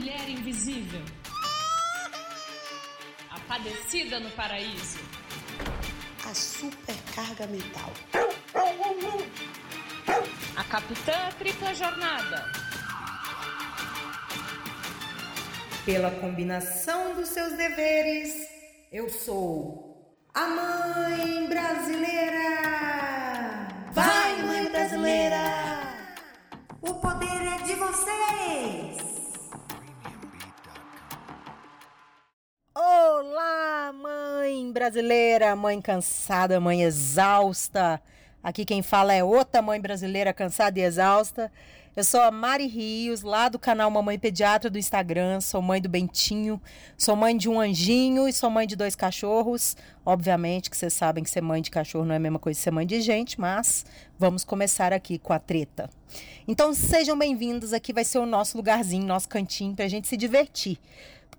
mulher 0.00 0.30
invisível. 0.30 1.02
A 3.30 3.38
padecida 3.40 4.18
no 4.18 4.30
paraíso. 4.30 4.98
A 6.24 6.34
supercarga 6.34 7.46
mental. 7.46 7.92
A 10.56 10.64
capitã 10.64 11.28
tripla 11.38 11.74
jornada. 11.74 12.50
Pela 15.84 16.10
combinação 16.12 17.14
dos 17.14 17.28
seus 17.28 17.52
deveres, 17.58 18.32
eu 18.90 19.10
sou 19.10 20.16
a 20.32 20.46
mãe 20.46 21.46
brasileira. 21.46 22.48
Vai, 23.92 24.42
mãe 24.44 24.64
brasileira! 24.70 25.82
O 26.80 26.94
poder 26.94 27.26
é 27.26 27.58
de 27.64 27.74
vocês! 27.74 29.19
Brasileira, 34.80 35.54
mãe 35.54 35.78
cansada, 35.78 36.58
mãe 36.58 36.80
exausta. 36.84 38.00
Aqui 38.42 38.64
quem 38.64 38.80
fala 38.80 39.12
é 39.12 39.22
outra 39.22 39.60
mãe 39.60 39.78
brasileira 39.78 40.32
cansada 40.32 40.78
e 40.78 40.82
exausta. 40.82 41.52
Eu 41.94 42.02
sou 42.02 42.18
a 42.22 42.30
Mari 42.30 42.66
Rios, 42.66 43.20
lá 43.20 43.50
do 43.50 43.58
canal 43.58 43.90
Mamãe 43.90 44.18
Pediatra 44.18 44.70
do 44.70 44.78
Instagram. 44.78 45.42
Sou 45.42 45.60
mãe 45.60 45.82
do 45.82 45.88
Bentinho, 45.90 46.58
sou 46.96 47.14
mãe 47.14 47.36
de 47.36 47.46
um 47.46 47.60
anjinho 47.60 48.26
e 48.26 48.32
sou 48.32 48.48
mãe 48.48 48.66
de 48.66 48.74
dois 48.74 48.96
cachorros. 48.96 49.76
Obviamente 50.02 50.70
que 50.70 50.76
vocês 50.78 50.94
sabem 50.94 51.22
que 51.22 51.28
ser 51.28 51.42
mãe 51.42 51.60
de 51.60 51.70
cachorro 51.70 52.06
não 52.06 52.14
é 52.14 52.16
a 52.16 52.20
mesma 52.20 52.38
coisa 52.38 52.58
que 52.58 52.64
ser 52.64 52.70
mãe 52.70 52.86
de 52.86 53.02
gente, 53.02 53.38
mas 53.38 53.84
vamos 54.18 54.44
começar 54.44 54.94
aqui 54.94 55.18
com 55.18 55.34
a 55.34 55.38
treta. 55.38 55.90
Então 56.48 56.72
sejam 56.72 57.18
bem-vindos, 57.18 57.74
aqui 57.74 57.92
vai 57.92 58.04
ser 58.04 58.18
o 58.18 58.24
nosso 58.24 58.56
lugarzinho, 58.56 59.06
nosso 59.06 59.28
cantinho 59.28 59.76
pra 59.76 59.88
gente 59.88 60.08
se 60.08 60.16
divertir. 60.16 60.78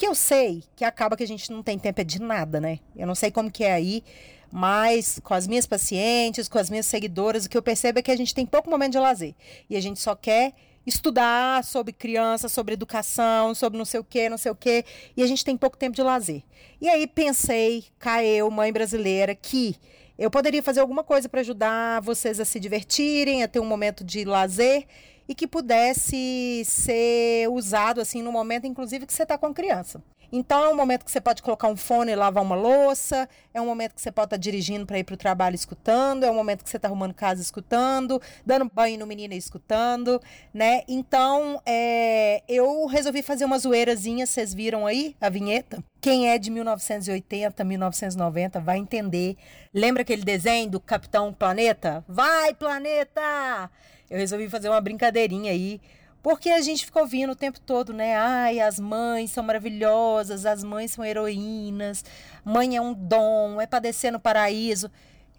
Porque 0.02 0.10
eu 0.10 0.16
sei 0.16 0.64
que 0.76 0.84
acaba 0.84 1.16
que 1.16 1.22
a 1.22 1.28
gente 1.28 1.52
não 1.52 1.62
tem 1.62 1.78
tempo 1.78 2.04
de 2.04 2.20
nada, 2.20 2.60
né? 2.60 2.80
Eu 2.96 3.06
não 3.06 3.14
sei 3.14 3.30
como 3.30 3.52
que 3.52 3.64
é 3.64 3.74
aí, 3.74 4.04
mas 4.52 5.20
com 5.24 5.36
as 5.36 5.46
minhas 5.46 5.68
pacientes, 5.68 6.50
com 6.50 6.58
as 6.58 6.72
minhas 6.72 6.88
seguidoras, 6.88 7.46
o 7.46 7.50
que 7.52 7.56
eu 7.56 7.62
percebo 7.62 8.00
é 8.00 8.02
que 8.02 8.10
a 8.10 8.16
gente 8.16 8.34
tem 8.34 8.44
pouco 8.44 8.68
momento 8.68 8.94
de 8.94 8.98
lazer. 8.98 9.36
E 9.70 9.78
a 9.78 9.80
gente 9.80 10.00
só 10.00 10.16
quer 10.16 10.54
estudar 10.88 11.64
sobre 11.64 11.94
criança, 11.94 12.50
sobre 12.50 12.74
educação, 12.74 13.54
sobre 13.54 13.78
não 13.78 13.86
sei 13.86 14.00
o 14.00 14.04
que, 14.04 14.28
não 14.28 14.40
sei 14.40 14.52
o 14.52 14.56
que, 14.56 14.84
e 15.16 15.22
a 15.22 15.28
gente 15.28 15.46
tem 15.46 15.56
pouco 15.56 15.78
tempo 15.78 15.96
de 15.96 16.02
lazer. 16.02 16.42
E 16.82 16.90
aí 16.90 17.06
pensei, 17.06 17.86
cá 18.00 18.24
eu, 18.24 18.50
mãe 18.50 18.74
brasileira, 18.74 19.36
que 19.36 19.76
eu 20.18 20.32
poderia 20.32 20.64
fazer 20.64 20.80
alguma 20.80 21.04
coisa 21.04 21.30
para 21.30 21.42
ajudar 21.42 22.02
vocês 22.02 22.40
a 22.40 22.46
se 22.46 22.60
divertirem, 22.60 23.44
a 23.44 23.48
ter 23.48 23.60
um 23.60 23.66
momento 23.66 24.04
de 24.04 24.26
lazer 24.26 24.88
e 25.28 25.36
que 25.36 25.48
pudesse 25.48 26.64
ser 26.66 27.50
usado 27.50 28.02
assim 28.02 28.22
no 28.22 28.32
momento, 28.32 28.68
inclusive, 28.68 29.06
que 29.06 29.14
você 29.14 29.24
está 29.24 29.38
com 29.38 29.54
criança. 29.54 30.02
Então, 30.32 30.64
é 30.64 30.70
um 30.70 30.76
momento 30.76 31.04
que 31.04 31.12
você 31.12 31.20
pode 31.20 31.42
colocar 31.42 31.68
um 31.68 31.76
fone 31.76 32.12
e 32.12 32.16
lavar 32.16 32.42
uma 32.42 32.56
louça, 32.56 33.28
é 33.54 33.60
um 33.60 33.66
momento 33.66 33.94
que 33.94 34.02
você 34.02 34.12
pode 34.12 34.28
estar 34.28 34.38
tá 34.38 34.42
dirigindo 34.42 34.86
para 34.86 34.98
ir 34.98 35.04
para 35.04 35.14
o 35.14 35.18
trabalho 35.18 35.56
escutando, 35.56 36.24
é 36.24 36.32
um 36.32 36.34
momento 36.34 36.64
que 36.64 36.70
você 36.70 36.78
está 36.78 36.88
arrumando 36.88 37.14
casa 37.14 37.42
escutando, 37.42 38.22
dando 38.46 38.72
banho 38.74 38.98
no 38.98 39.06
menino 39.06 39.34
e 39.34 39.38
escutando, 39.38 40.22
né? 40.54 40.84
Então, 40.88 41.62
é, 41.66 42.44
eu 42.48 42.86
resolvi 42.86 43.22
fazer 43.22 43.44
uma 43.44 43.60
zoeirazinha, 43.60 44.26
vocês 44.26 44.54
viram 44.54 44.88
aí 44.88 45.18
a 45.20 45.30
vinheta? 45.30 45.84
Quem 46.00 46.30
é 46.30 46.38
de 46.38 46.50
1980, 46.50 47.64
1990 47.64 48.60
vai 48.62 48.78
entender. 48.78 49.36
Lembra 49.74 50.02
aquele 50.02 50.24
desenho 50.24 50.70
do 50.70 50.80
Capitão 50.80 51.34
Planeta? 51.34 52.06
Vai, 52.08 52.54
planeta! 52.54 53.70
Eu 54.12 54.18
resolvi 54.18 54.50
fazer 54.50 54.68
uma 54.68 54.82
brincadeirinha 54.82 55.54
aí 55.54 55.80
porque 56.22 56.50
a 56.50 56.62
gente 56.62 56.86
ficou 56.86 57.02
ouvindo 57.04 57.32
o 57.32 57.36
tempo 57.36 57.60
todo, 57.62 57.94
né? 57.94 58.16
Ai, 58.16 58.60
as 58.60 58.78
mães 58.78 59.32
são 59.32 59.42
maravilhosas, 59.42 60.46
as 60.46 60.64
mães 60.64 60.92
são 60.92 61.04
heroínas, 61.04 62.04
mãe 62.44 62.76
é 62.76 62.82
um 62.82 62.94
dom, 62.94 63.60
é 63.60 63.66
padecer 63.66 64.12
no 64.12 64.20
paraíso. 64.20 64.92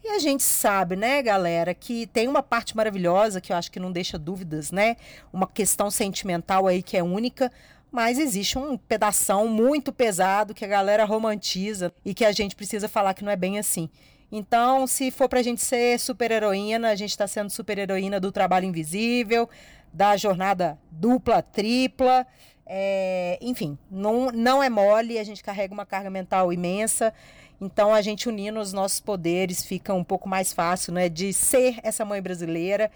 E 0.02 0.08
a 0.08 0.18
gente 0.18 0.42
sabe, 0.42 0.96
né, 0.96 1.22
galera, 1.22 1.72
que 1.74 2.08
tem 2.08 2.26
uma 2.26 2.42
parte 2.42 2.74
maravilhosa 2.74 3.40
que 3.40 3.52
eu 3.52 3.56
acho 3.56 3.70
que 3.70 3.78
não 3.78 3.92
deixa 3.92 4.18
dúvidas, 4.18 4.72
né? 4.72 4.96
Uma 5.32 5.46
questão 5.46 5.90
sentimental 5.90 6.66
aí 6.66 6.82
que 6.82 6.96
é 6.96 7.02
única, 7.02 7.52
mas 7.90 8.18
existe 8.18 8.58
um 8.58 8.76
pedação 8.76 9.46
muito 9.46 9.92
pesado 9.92 10.54
que 10.54 10.64
a 10.64 10.68
galera 10.68 11.04
romantiza 11.04 11.92
e 12.04 12.14
que 12.14 12.24
a 12.24 12.32
gente 12.32 12.56
precisa 12.56 12.88
falar 12.88 13.12
que 13.14 13.22
não 13.22 13.30
é 13.30 13.36
bem 13.36 13.58
assim. 13.58 13.88
Então, 14.34 14.86
se 14.86 15.10
for 15.10 15.28
pra 15.28 15.42
gente 15.42 15.60
ser 15.60 16.00
super 16.00 16.30
heroína, 16.30 16.88
a 16.88 16.94
gente 16.94 17.16
tá 17.16 17.26
sendo 17.26 17.50
super 17.50 17.76
heroína 17.76 18.18
do 18.18 18.32
trabalho 18.32 18.64
invisível, 18.64 19.46
da 19.92 20.16
jornada 20.16 20.78
dupla, 20.90 21.42
tripla. 21.42 22.26
É, 22.64 23.38
enfim, 23.42 23.76
não, 23.90 24.32
não 24.32 24.62
é 24.62 24.70
mole, 24.70 25.18
a 25.18 25.24
gente 25.24 25.44
carrega 25.44 25.74
uma 25.74 25.84
carga 25.84 26.08
mental 26.08 26.50
imensa. 26.50 27.12
Então, 27.60 27.92
a 27.92 28.00
gente 28.00 28.26
unindo 28.26 28.58
os 28.58 28.72
nossos 28.72 29.00
poderes 29.00 29.66
fica 29.66 29.92
um 29.92 30.02
pouco 30.02 30.26
mais 30.26 30.50
fácil 30.50 30.94
né, 30.94 31.10
de 31.10 31.34
ser 31.34 31.78
essa 31.82 32.02
mãe 32.02 32.22
brasileira, 32.22 32.90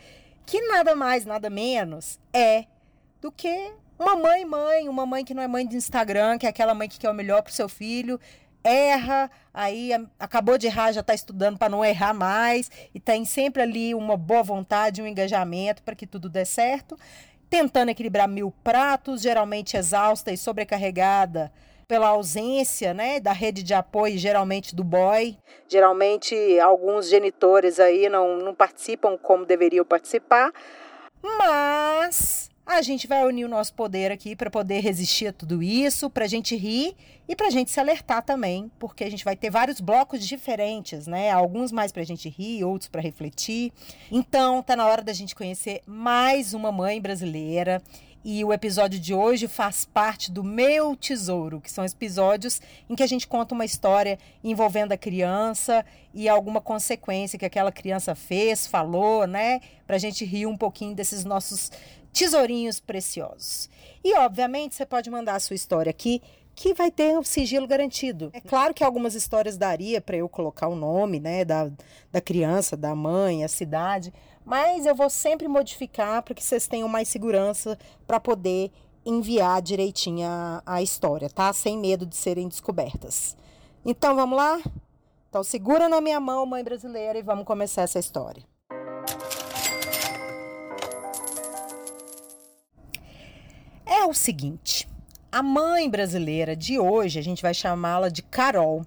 que 0.46 0.60
nada 0.62 0.96
mais, 0.96 1.26
nada 1.26 1.50
menos 1.50 2.18
é 2.32 2.64
do 3.20 3.30
que 3.30 3.72
uma 3.98 4.16
mãe, 4.16 4.44
mãe, 4.44 4.88
uma 4.88 5.04
mãe 5.04 5.24
que 5.24 5.34
não 5.34 5.42
é 5.42 5.48
mãe 5.48 5.66
de 5.66 5.76
Instagram, 5.76 6.38
que 6.38 6.46
é 6.46 6.48
aquela 6.48 6.74
mãe 6.74 6.88
que 6.88 6.98
quer 6.98 7.10
o 7.10 7.14
melhor 7.14 7.42
para 7.42 7.50
o 7.50 7.54
seu 7.54 7.68
filho, 7.68 8.18
erra, 8.66 9.30
aí 9.54 9.90
acabou 10.18 10.58
de 10.58 10.66
errar, 10.66 10.92
já 10.92 11.00
está 11.00 11.14
estudando 11.14 11.56
para 11.56 11.68
não 11.68 11.84
errar 11.84 12.12
mais, 12.12 12.70
e 12.94 12.98
tem 12.98 13.24
sempre 13.24 13.62
ali 13.62 13.94
uma 13.94 14.16
boa 14.16 14.42
vontade, 14.42 15.00
um 15.00 15.06
engajamento 15.06 15.82
para 15.82 15.94
que 15.94 16.06
tudo 16.06 16.28
dê 16.28 16.44
certo, 16.44 16.98
tentando 17.48 17.90
equilibrar 17.90 18.28
mil 18.28 18.52
pratos, 18.64 19.22
geralmente 19.22 19.76
exausta 19.76 20.32
e 20.32 20.36
sobrecarregada 20.36 21.52
pela 21.86 22.08
ausência 22.08 22.92
né, 22.92 23.20
da 23.20 23.32
rede 23.32 23.62
de 23.62 23.72
apoio, 23.72 24.18
geralmente 24.18 24.74
do 24.74 24.82
boy. 24.82 25.38
Geralmente 25.68 26.34
alguns 26.58 27.08
genitores 27.08 27.78
aí 27.78 28.08
não, 28.08 28.38
não 28.38 28.54
participam 28.54 29.16
como 29.16 29.46
deveriam 29.46 29.84
participar, 29.84 30.52
mas 31.22 32.35
a 32.76 32.82
gente 32.82 33.06
vai 33.06 33.24
unir 33.24 33.44
o 33.44 33.48
nosso 33.48 33.72
poder 33.72 34.12
aqui 34.12 34.36
para 34.36 34.50
poder 34.50 34.80
resistir 34.80 35.28
a 35.28 35.32
tudo 35.32 35.62
isso, 35.62 36.10
para 36.10 36.24
a 36.24 36.28
gente 36.28 36.54
rir 36.54 36.94
e 37.26 37.34
para 37.34 37.46
a 37.46 37.50
gente 37.50 37.70
se 37.70 37.80
alertar 37.80 38.22
também, 38.22 38.70
porque 38.78 39.02
a 39.02 39.10
gente 39.10 39.24
vai 39.24 39.34
ter 39.34 39.50
vários 39.50 39.80
blocos 39.80 40.26
diferentes, 40.26 41.06
né? 41.06 41.30
Alguns 41.30 41.72
mais 41.72 41.90
para 41.90 42.02
a 42.02 42.06
gente 42.06 42.28
rir, 42.28 42.64
outros 42.64 42.88
para 42.88 43.00
refletir. 43.00 43.72
Então, 44.12 44.62
tá 44.62 44.76
na 44.76 44.86
hora 44.86 45.02
da 45.02 45.12
gente 45.12 45.34
conhecer 45.34 45.80
mais 45.86 46.52
uma 46.52 46.70
mãe 46.70 47.00
brasileira. 47.00 47.82
E 48.28 48.44
o 48.44 48.52
episódio 48.52 48.98
de 48.98 49.14
hoje 49.14 49.46
faz 49.46 49.84
parte 49.84 50.32
do 50.32 50.42
Meu 50.42 50.96
Tesouro, 50.96 51.60
que 51.60 51.70
são 51.70 51.84
episódios 51.84 52.60
em 52.90 52.96
que 52.96 53.02
a 53.04 53.06
gente 53.06 53.24
conta 53.24 53.54
uma 53.54 53.64
história 53.64 54.18
envolvendo 54.42 54.90
a 54.90 54.96
criança 54.96 55.86
e 56.12 56.28
alguma 56.28 56.60
consequência 56.60 57.38
que 57.38 57.44
aquela 57.44 57.70
criança 57.70 58.16
fez, 58.16 58.66
falou, 58.66 59.28
né? 59.28 59.60
Para 59.86 59.94
a 59.94 59.98
gente 60.00 60.24
rir 60.24 60.46
um 60.46 60.56
pouquinho 60.56 60.92
desses 60.92 61.24
nossos 61.24 61.70
tesourinhos 62.16 62.80
preciosos. 62.80 63.68
E, 64.02 64.14
obviamente, 64.14 64.74
você 64.74 64.86
pode 64.86 65.10
mandar 65.10 65.34
a 65.34 65.40
sua 65.40 65.54
história 65.54 65.90
aqui, 65.90 66.22
que 66.54 66.72
vai 66.72 66.90
ter 66.90 67.18
um 67.18 67.22
sigilo 67.22 67.66
garantido. 67.66 68.30
É 68.32 68.40
claro 68.40 68.72
que 68.72 68.82
algumas 68.82 69.14
histórias 69.14 69.58
daria 69.58 70.00
para 70.00 70.16
eu 70.16 70.26
colocar 70.26 70.68
o 70.68 70.74
nome 70.74 71.20
né, 71.20 71.44
da, 71.44 71.70
da 72.10 72.20
criança, 72.20 72.74
da 72.74 72.94
mãe, 72.94 73.44
a 73.44 73.48
cidade, 73.48 74.10
mas 74.42 74.86
eu 74.86 74.94
vou 74.94 75.10
sempre 75.10 75.46
modificar 75.46 76.22
para 76.22 76.34
que 76.34 76.42
vocês 76.42 76.66
tenham 76.66 76.88
mais 76.88 77.08
segurança 77.08 77.78
para 78.06 78.18
poder 78.18 78.72
enviar 79.04 79.60
direitinho 79.60 80.26
a, 80.26 80.62
a 80.64 80.82
história, 80.82 81.28
tá? 81.28 81.52
Sem 81.52 81.76
medo 81.76 82.06
de 82.06 82.16
serem 82.16 82.48
descobertas. 82.48 83.36
Então 83.84 84.16
vamos 84.16 84.38
lá? 84.38 84.58
Então 85.28 85.44
segura 85.44 85.88
na 85.88 86.00
minha 86.00 86.18
mão, 86.18 86.46
mãe 86.46 86.64
brasileira, 86.64 87.18
e 87.18 87.22
vamos 87.22 87.44
começar 87.44 87.82
essa 87.82 87.98
história. 87.98 88.42
É 94.06 94.08
o 94.08 94.14
seguinte, 94.14 94.88
a 95.32 95.42
mãe 95.42 95.90
brasileira 95.90 96.54
de 96.54 96.78
hoje, 96.78 97.18
a 97.18 97.22
gente 97.22 97.42
vai 97.42 97.52
chamá-la 97.52 98.08
de 98.08 98.22
Carol. 98.22 98.86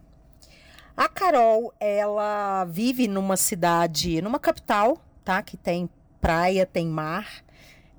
A 0.96 1.10
Carol, 1.10 1.74
ela 1.78 2.64
vive 2.64 3.06
numa 3.06 3.36
cidade, 3.36 4.22
numa 4.22 4.40
capital, 4.40 4.98
tá? 5.26 5.44
Que 5.44 5.58
tem 5.58 5.90
praia, 6.22 6.66
tem 6.66 6.88
mar, 6.88 7.44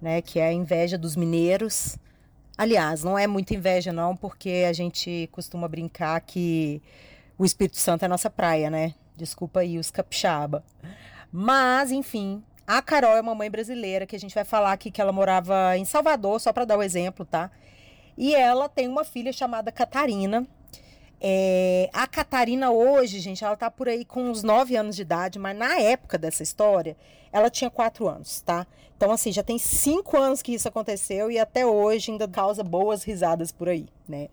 né? 0.00 0.22
Que 0.22 0.40
é 0.40 0.46
a 0.46 0.52
inveja 0.54 0.96
dos 0.96 1.14
mineiros. 1.14 1.98
Aliás, 2.56 3.04
não 3.04 3.18
é 3.18 3.26
muita 3.26 3.52
inveja 3.52 3.92
não, 3.92 4.16
porque 4.16 4.64
a 4.66 4.72
gente 4.72 5.28
costuma 5.30 5.68
brincar 5.68 6.18
que 6.22 6.80
o 7.36 7.44
Espírito 7.44 7.76
Santo 7.76 8.02
é 8.02 8.08
nossa 8.08 8.30
praia, 8.30 8.70
né? 8.70 8.94
Desculpa 9.14 9.60
aí 9.60 9.78
os 9.78 9.90
capixaba. 9.90 10.64
Mas, 11.30 11.90
enfim, 11.90 12.42
a 12.76 12.80
Carol 12.80 13.16
é 13.16 13.20
uma 13.20 13.34
mãe 13.34 13.50
brasileira 13.50 14.06
que 14.06 14.14
a 14.14 14.18
gente 14.18 14.32
vai 14.32 14.44
falar 14.44 14.70
aqui 14.70 14.92
que 14.92 15.00
ela 15.00 15.10
morava 15.10 15.76
em 15.76 15.84
Salvador, 15.84 16.40
só 16.40 16.52
para 16.52 16.64
dar 16.64 16.78
o 16.78 16.82
exemplo, 16.84 17.26
tá? 17.26 17.50
E 18.16 18.32
ela 18.32 18.68
tem 18.68 18.86
uma 18.86 19.02
filha 19.02 19.32
chamada 19.32 19.72
Catarina. 19.72 20.46
É, 21.20 21.90
a 21.92 22.06
Catarina 22.06 22.70
hoje, 22.70 23.18
gente, 23.18 23.44
ela 23.44 23.56
tá 23.56 23.68
por 23.72 23.88
aí 23.88 24.04
com 24.04 24.22
uns 24.22 24.44
9 24.44 24.76
anos 24.76 24.94
de 24.94 25.02
idade, 25.02 25.36
mas 25.36 25.56
na 25.56 25.80
época 25.80 26.16
dessa 26.16 26.44
história, 26.44 26.96
ela 27.32 27.50
tinha 27.50 27.68
4 27.68 28.06
anos, 28.06 28.40
tá? 28.40 28.64
Então, 28.96 29.10
assim, 29.10 29.32
já 29.32 29.42
tem 29.42 29.58
5 29.58 30.16
anos 30.16 30.40
que 30.40 30.54
isso 30.54 30.68
aconteceu 30.68 31.28
e 31.28 31.40
até 31.40 31.66
hoje 31.66 32.12
ainda 32.12 32.28
causa 32.28 32.62
boas 32.62 33.02
risadas 33.02 33.50
por 33.50 33.68
aí, 33.68 33.88
né? 34.08 34.28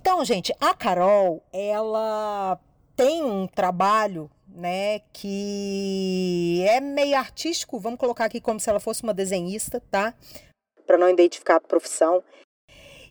Então, 0.00 0.24
gente, 0.24 0.52
a 0.60 0.74
Carol, 0.74 1.40
ela 1.52 2.58
tem 2.96 3.22
um 3.22 3.46
trabalho, 3.46 4.28
né, 4.58 4.98
que 5.12 6.64
é 6.68 6.80
meio 6.80 7.16
artístico, 7.16 7.78
vamos 7.78 8.00
colocar 8.00 8.24
aqui 8.24 8.40
como 8.40 8.58
se 8.58 8.68
ela 8.68 8.80
fosse 8.80 9.04
uma 9.04 9.14
desenhista, 9.14 9.80
tá? 9.88 10.12
Para 10.84 10.98
não 10.98 11.08
identificar 11.08 11.56
a 11.56 11.60
profissão. 11.60 12.24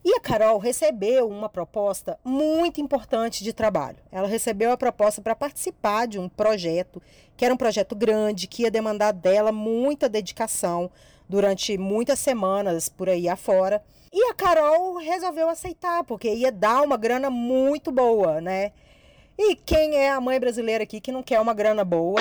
E 0.03 0.13
a 0.13 0.19
Carol 0.19 0.57
recebeu 0.57 1.27
uma 1.27 1.47
proposta 1.47 2.19
muito 2.23 2.81
importante 2.81 3.45
de 3.45 3.53
trabalho. 3.53 3.97
Ela 4.11 4.27
recebeu 4.27 4.71
a 4.71 4.77
proposta 4.77 5.21
para 5.21 5.35
participar 5.35 6.05
de 6.05 6.19
um 6.19 6.27
projeto, 6.27 7.01
que 7.37 7.45
era 7.45 7.53
um 7.53 7.57
projeto 7.57 7.95
grande, 7.95 8.47
que 8.47 8.63
ia 8.63 8.71
demandar 8.71 9.13
dela 9.13 9.51
muita 9.51 10.09
dedicação 10.09 10.91
durante 11.29 11.77
muitas 11.77 12.19
semanas 12.19 12.89
por 12.89 13.07
aí 13.07 13.29
afora. 13.29 13.81
E 14.11 14.29
a 14.29 14.33
Carol 14.33 14.97
resolveu 14.97 15.49
aceitar, 15.49 16.03
porque 16.03 16.33
ia 16.33 16.51
dar 16.51 16.81
uma 16.81 16.97
grana 16.97 17.29
muito 17.29 17.89
boa, 17.91 18.41
né? 18.41 18.73
E 19.37 19.55
quem 19.55 19.95
é 19.95 20.09
a 20.09 20.19
mãe 20.19 20.39
brasileira 20.39 20.83
aqui 20.83 20.99
que 20.99 21.11
não 21.11 21.21
quer 21.21 21.39
uma 21.39 21.53
grana 21.53 21.85
boa? 21.85 22.19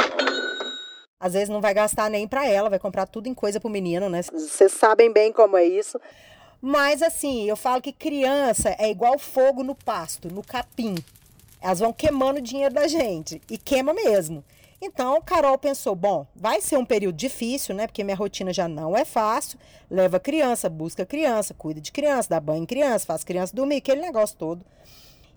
Às 1.18 1.32
vezes 1.32 1.48
não 1.48 1.62
vai 1.62 1.72
gastar 1.72 2.10
nem 2.10 2.28
para 2.28 2.46
ela, 2.46 2.68
vai 2.68 2.78
comprar 2.78 3.06
tudo 3.06 3.26
em 3.26 3.34
coisa 3.34 3.58
pro 3.58 3.70
menino, 3.70 4.10
né? 4.10 4.22
Vocês 4.22 4.72
sabem 4.72 5.10
bem 5.10 5.32
como 5.32 5.56
é 5.56 5.64
isso. 5.64 5.98
Mas 6.60 7.02
assim, 7.02 7.48
eu 7.48 7.56
falo 7.56 7.80
que 7.80 7.92
criança 7.92 8.76
é 8.78 8.90
igual 8.90 9.18
fogo 9.18 9.62
no 9.62 9.74
pasto, 9.74 10.32
no 10.32 10.42
capim. 10.42 10.94
Elas 11.60 11.80
vão 11.80 11.92
queimando 11.92 12.38
o 12.38 12.42
dinheiro 12.42 12.74
da 12.74 12.86
gente 12.86 13.40
e 13.50 13.56
queima 13.56 13.94
mesmo. 13.94 14.44
Então, 14.80 15.20
Carol 15.22 15.56
pensou: 15.56 15.94
bom, 15.94 16.26
vai 16.34 16.60
ser 16.60 16.76
um 16.76 16.84
período 16.84 17.16
difícil, 17.16 17.74
né? 17.74 17.86
Porque 17.86 18.04
minha 18.04 18.16
rotina 18.16 18.52
já 18.52 18.68
não 18.68 18.94
é 18.94 19.06
fácil. 19.06 19.58
Leva 19.90 20.20
criança, 20.20 20.68
busca 20.68 21.06
criança, 21.06 21.54
cuida 21.54 21.80
de 21.80 21.90
criança, 21.90 22.28
dá 22.28 22.40
banho 22.40 22.62
em 22.62 22.66
criança, 22.66 23.06
faz 23.06 23.24
criança 23.24 23.56
dormir, 23.56 23.76
aquele 23.76 24.02
negócio 24.02 24.36
todo. 24.36 24.64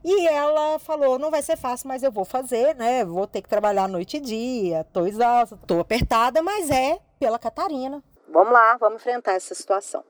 E 0.03 0.27
ela 0.27 0.79
falou: 0.79 1.19
não 1.19 1.31
vai 1.31 1.41
ser 1.41 1.57
fácil, 1.57 1.87
mas 1.87 2.03
eu 2.03 2.11
vou 2.11 2.25
fazer, 2.25 2.75
né? 2.75 3.03
Vou 3.03 3.27
ter 3.27 3.41
que 3.41 3.49
trabalhar 3.49 3.87
noite 3.87 4.17
e 4.17 4.19
dia, 4.19 4.85
tô 4.93 5.05
exausta, 5.05 5.57
tô 5.67 5.79
apertada, 5.79 6.41
mas 6.41 6.69
é 6.69 6.99
pela 7.19 7.37
Catarina. 7.37 8.03
Vamos 8.31 8.53
lá, 8.53 8.77
vamos 8.77 9.01
enfrentar 9.01 9.33
essa 9.33 9.53
situação. 9.53 10.03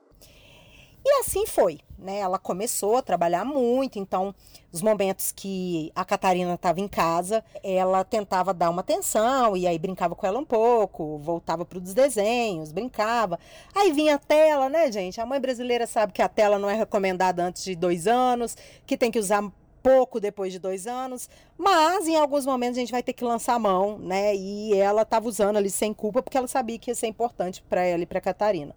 E 1.02 1.20
assim 1.20 1.46
foi, 1.46 1.80
né? 1.98 2.18
Ela 2.18 2.38
começou 2.38 2.98
a 2.98 3.02
trabalhar 3.02 3.42
muito, 3.42 3.98
então 3.98 4.34
os 4.70 4.82
momentos 4.82 5.32
que 5.32 5.90
a 5.94 6.04
Catarina 6.04 6.52
estava 6.54 6.78
em 6.78 6.86
casa, 6.86 7.42
ela 7.62 8.04
tentava 8.04 8.52
dar 8.52 8.68
uma 8.68 8.82
atenção 8.82 9.56
e 9.56 9.66
aí 9.66 9.78
brincava 9.78 10.14
com 10.14 10.26
ela 10.26 10.38
um 10.38 10.44
pouco, 10.44 11.16
voltava 11.18 11.64
para 11.64 11.78
os 11.78 11.94
desenhos, 11.94 12.70
brincava. 12.70 13.38
Aí 13.74 13.92
vinha 13.92 14.16
a 14.16 14.18
tela, 14.18 14.68
né, 14.68 14.92
gente? 14.92 15.18
A 15.20 15.24
mãe 15.24 15.40
brasileira 15.40 15.86
sabe 15.86 16.12
que 16.12 16.20
a 16.20 16.28
tela 16.28 16.58
não 16.58 16.68
é 16.68 16.74
recomendada 16.74 17.42
antes 17.42 17.64
de 17.64 17.74
dois 17.74 18.06
anos, 18.06 18.54
que 18.86 18.96
tem 18.96 19.10
que 19.10 19.18
usar 19.18 19.42
pouco 19.82 20.20
depois 20.20 20.52
de 20.52 20.58
dois 20.58 20.86
anos, 20.86 21.28
mas 21.56 22.06
em 22.06 22.16
alguns 22.16 22.46
momentos 22.46 22.76
a 22.76 22.80
gente 22.80 22.92
vai 22.92 23.02
ter 23.02 23.12
que 23.12 23.24
lançar 23.24 23.54
a 23.54 23.58
mão, 23.58 23.98
né? 23.98 24.34
E 24.34 24.74
ela 24.74 25.02
estava 25.02 25.28
usando 25.28 25.56
ali 25.56 25.70
sem 25.70 25.92
culpa 25.92 26.22
porque 26.22 26.36
ela 26.36 26.46
sabia 26.46 26.78
que 26.78 26.90
ia 26.90 26.94
ser 26.94 27.06
importante 27.06 27.62
para 27.62 27.82
ela 27.82 28.02
e 28.02 28.06
para 28.06 28.20
Catarina. 28.20 28.74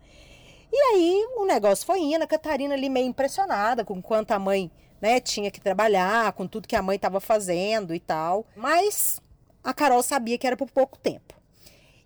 E 0.72 0.76
aí 0.76 1.28
o 1.38 1.46
negócio 1.46 1.86
foi 1.86 2.00
indo, 2.00 2.24
a 2.24 2.28
Catarina 2.28 2.74
ali 2.74 2.90
meio 2.90 3.08
impressionada 3.08 3.86
com 3.86 4.02
quanto 4.02 4.32
a 4.32 4.40
mãe 4.40 4.72
né, 5.00 5.20
tinha 5.20 5.52
que 5.52 5.62
trabalhar, 5.62 6.32
com 6.34 6.48
tudo 6.48 6.68
que 6.68 6.76
a 6.76 6.82
mãe 6.82 6.96
estava 6.96 7.20
fazendo 7.20 7.94
e 7.94 8.00
tal. 8.00 8.46
Mas 8.56 9.22
a 9.64 9.74
Carol 9.74 10.02
sabia 10.02 10.38
que 10.38 10.48
era 10.48 10.58
por 10.58 10.72
pouco 10.72 10.98
tempo. 10.98 11.36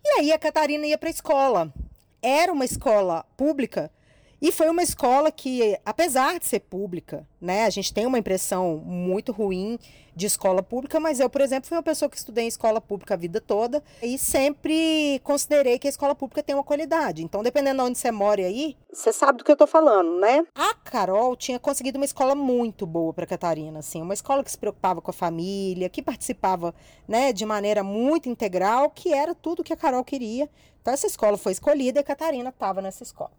E 0.03 0.19
aí 0.19 0.31
a 0.31 0.39
Catarina 0.39 0.85
ia 0.85 0.97
para 0.97 1.09
a 1.09 1.11
escola. 1.11 1.73
Era 2.21 2.51
uma 2.51 2.65
escola 2.65 3.23
pública 3.37 3.91
e 4.41 4.51
foi 4.51 4.69
uma 4.69 4.83
escola 4.83 5.31
que, 5.31 5.77
apesar 5.83 6.39
de 6.39 6.45
ser 6.45 6.59
pública, 6.59 7.27
né, 7.41 7.65
a 7.65 7.69
gente 7.69 7.93
tem 7.93 8.05
uma 8.05 8.19
impressão 8.19 8.77
muito 8.85 9.31
ruim 9.31 9.79
de 10.15 10.25
escola 10.25 10.63
pública, 10.63 10.99
mas 10.99 11.19
eu, 11.19 11.29
por 11.29 11.41
exemplo, 11.41 11.67
fui 11.67 11.77
uma 11.77 11.83
pessoa 11.83 12.09
que 12.09 12.17
estudei 12.17 12.45
em 12.45 12.47
escola 12.47 12.81
pública 12.81 13.13
a 13.13 13.17
vida 13.17 13.39
toda 13.39 13.83
e 14.01 14.17
sempre 14.17 15.19
considerei 15.23 15.77
que 15.77 15.87
a 15.87 15.89
escola 15.89 16.15
pública 16.15 16.41
tem 16.41 16.55
uma 16.55 16.63
qualidade. 16.63 17.23
Então, 17.23 17.43
dependendo 17.43 17.83
de 17.83 17.89
onde 17.89 17.97
você 17.99 18.11
mora 18.11 18.41
aí, 18.41 18.75
você 18.91 19.13
sabe 19.13 19.39
do 19.39 19.43
que 19.43 19.51
eu 19.51 19.55
tô 19.55 19.67
falando, 19.67 20.19
né? 20.19 20.45
A 20.55 20.73
Carol 20.73 21.35
tinha 21.35 21.59
conseguido 21.59 21.97
uma 21.97 22.05
escola 22.05 22.33
muito 22.33 22.85
boa 22.85 23.13
para 23.13 23.27
Catarina, 23.27 23.79
assim, 23.79 24.01
uma 24.01 24.13
escola 24.13 24.43
que 24.43 24.51
se 24.51 24.57
preocupava 24.57 25.01
com 25.01 25.11
a 25.11 25.13
família, 25.13 25.89
que 25.89 26.01
participava, 26.01 26.73
né, 27.07 27.31
de 27.31 27.45
maneira 27.45 27.83
muito 27.83 28.27
integral, 28.27 28.89
que 28.89 29.13
era 29.13 29.35
tudo 29.35 29.63
que 29.63 29.73
a 29.73 29.77
Carol 29.77 30.03
queria. 30.03 30.49
Então, 30.81 30.93
essa 30.93 31.05
escola 31.05 31.37
foi 31.37 31.51
escolhida 31.51 31.99
e 31.99 32.01
a 32.01 32.03
Catarina 32.03 32.49
estava 32.49 32.81
nessa 32.81 33.03
escola. 33.03 33.31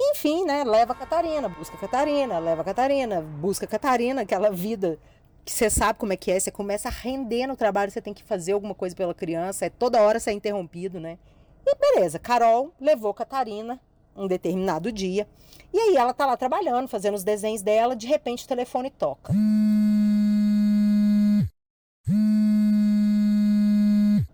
Enfim, 0.00 0.44
né? 0.44 0.64
Leva 0.64 0.92
a 0.92 0.96
Catarina, 0.96 1.48
busca 1.48 1.76
a 1.76 1.80
Catarina, 1.80 2.38
leva 2.38 2.62
a 2.62 2.64
Catarina, 2.64 3.20
busca 3.20 3.64
a 3.64 3.68
Catarina, 3.68 4.22
aquela 4.22 4.50
vida 4.50 4.98
que 5.44 5.52
você 5.52 5.68
sabe 5.68 5.98
como 5.98 6.12
é 6.12 6.16
que 6.16 6.30
é, 6.30 6.40
você 6.40 6.50
começa 6.50 6.88
a 6.88 6.92
render 6.92 7.46
no 7.46 7.56
trabalho, 7.56 7.90
você 7.90 8.00
tem 8.00 8.14
que 8.14 8.24
fazer 8.24 8.52
alguma 8.52 8.74
coisa 8.74 8.96
pela 8.96 9.12
criança, 9.12 9.66
é 9.66 9.70
toda 9.70 10.00
hora 10.00 10.18
você 10.18 10.30
é 10.30 10.32
interrompido, 10.32 10.98
né? 10.98 11.18
E 11.66 11.74
beleza, 11.76 12.18
Carol 12.18 12.72
levou 12.80 13.12
Catarina 13.12 13.78
um 14.16 14.26
determinado 14.26 14.90
dia, 14.92 15.26
e 15.72 15.78
aí 15.78 15.96
ela 15.96 16.14
tá 16.14 16.24
lá 16.24 16.36
trabalhando, 16.36 16.88
fazendo 16.88 17.14
os 17.14 17.24
desenhos 17.24 17.62
dela, 17.62 17.96
de 17.96 18.06
repente 18.06 18.44
o 18.44 18.48
telefone 18.48 18.90
toca. 18.90 19.32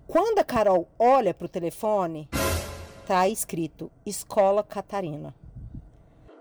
Quando 0.06 0.38
a 0.38 0.44
Carol 0.44 0.88
olha 0.98 1.32
pro 1.32 1.48
telefone, 1.48 2.28
tá 3.06 3.28
escrito 3.28 3.90
Escola 4.04 4.62
Catarina. 4.62 5.34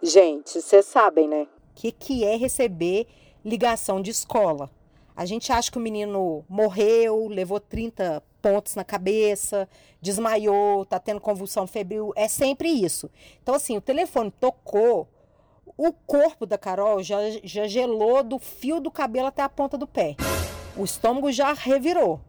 Gente, 0.01 0.61
vocês 0.61 0.85
sabem, 0.85 1.27
né? 1.27 1.43
O 1.43 1.47
que, 1.75 1.91
que 1.91 2.23
é 2.23 2.37
receber 2.37 3.05
ligação 3.43 4.01
de 4.01 4.11
escola? 4.11 4.69
A 5.13 5.25
gente 5.25 5.51
acha 5.51 5.69
que 5.69 5.77
o 5.77 5.81
menino 5.81 6.45
morreu, 6.47 7.27
levou 7.27 7.59
30 7.59 8.23
pontos 8.41 8.75
na 8.75 8.85
cabeça, 8.85 9.67
desmaiou, 10.01 10.85
tá 10.85 10.97
tendo 10.97 11.19
convulsão 11.19 11.67
febril. 11.67 12.13
É 12.15 12.29
sempre 12.29 12.69
isso. 12.69 13.09
Então, 13.43 13.53
assim, 13.53 13.75
o 13.75 13.81
telefone 13.81 14.31
tocou, 14.31 15.09
o 15.77 15.91
corpo 15.91 16.45
da 16.45 16.57
Carol 16.57 17.03
já, 17.03 17.17
já 17.43 17.67
gelou 17.67 18.23
do 18.23 18.39
fio 18.39 18.79
do 18.79 18.89
cabelo 18.89 19.27
até 19.27 19.41
a 19.41 19.49
ponta 19.49 19.77
do 19.77 19.85
pé. 19.85 20.15
O 20.77 20.85
estômago 20.85 21.29
já 21.29 21.51
revirou. 21.51 22.21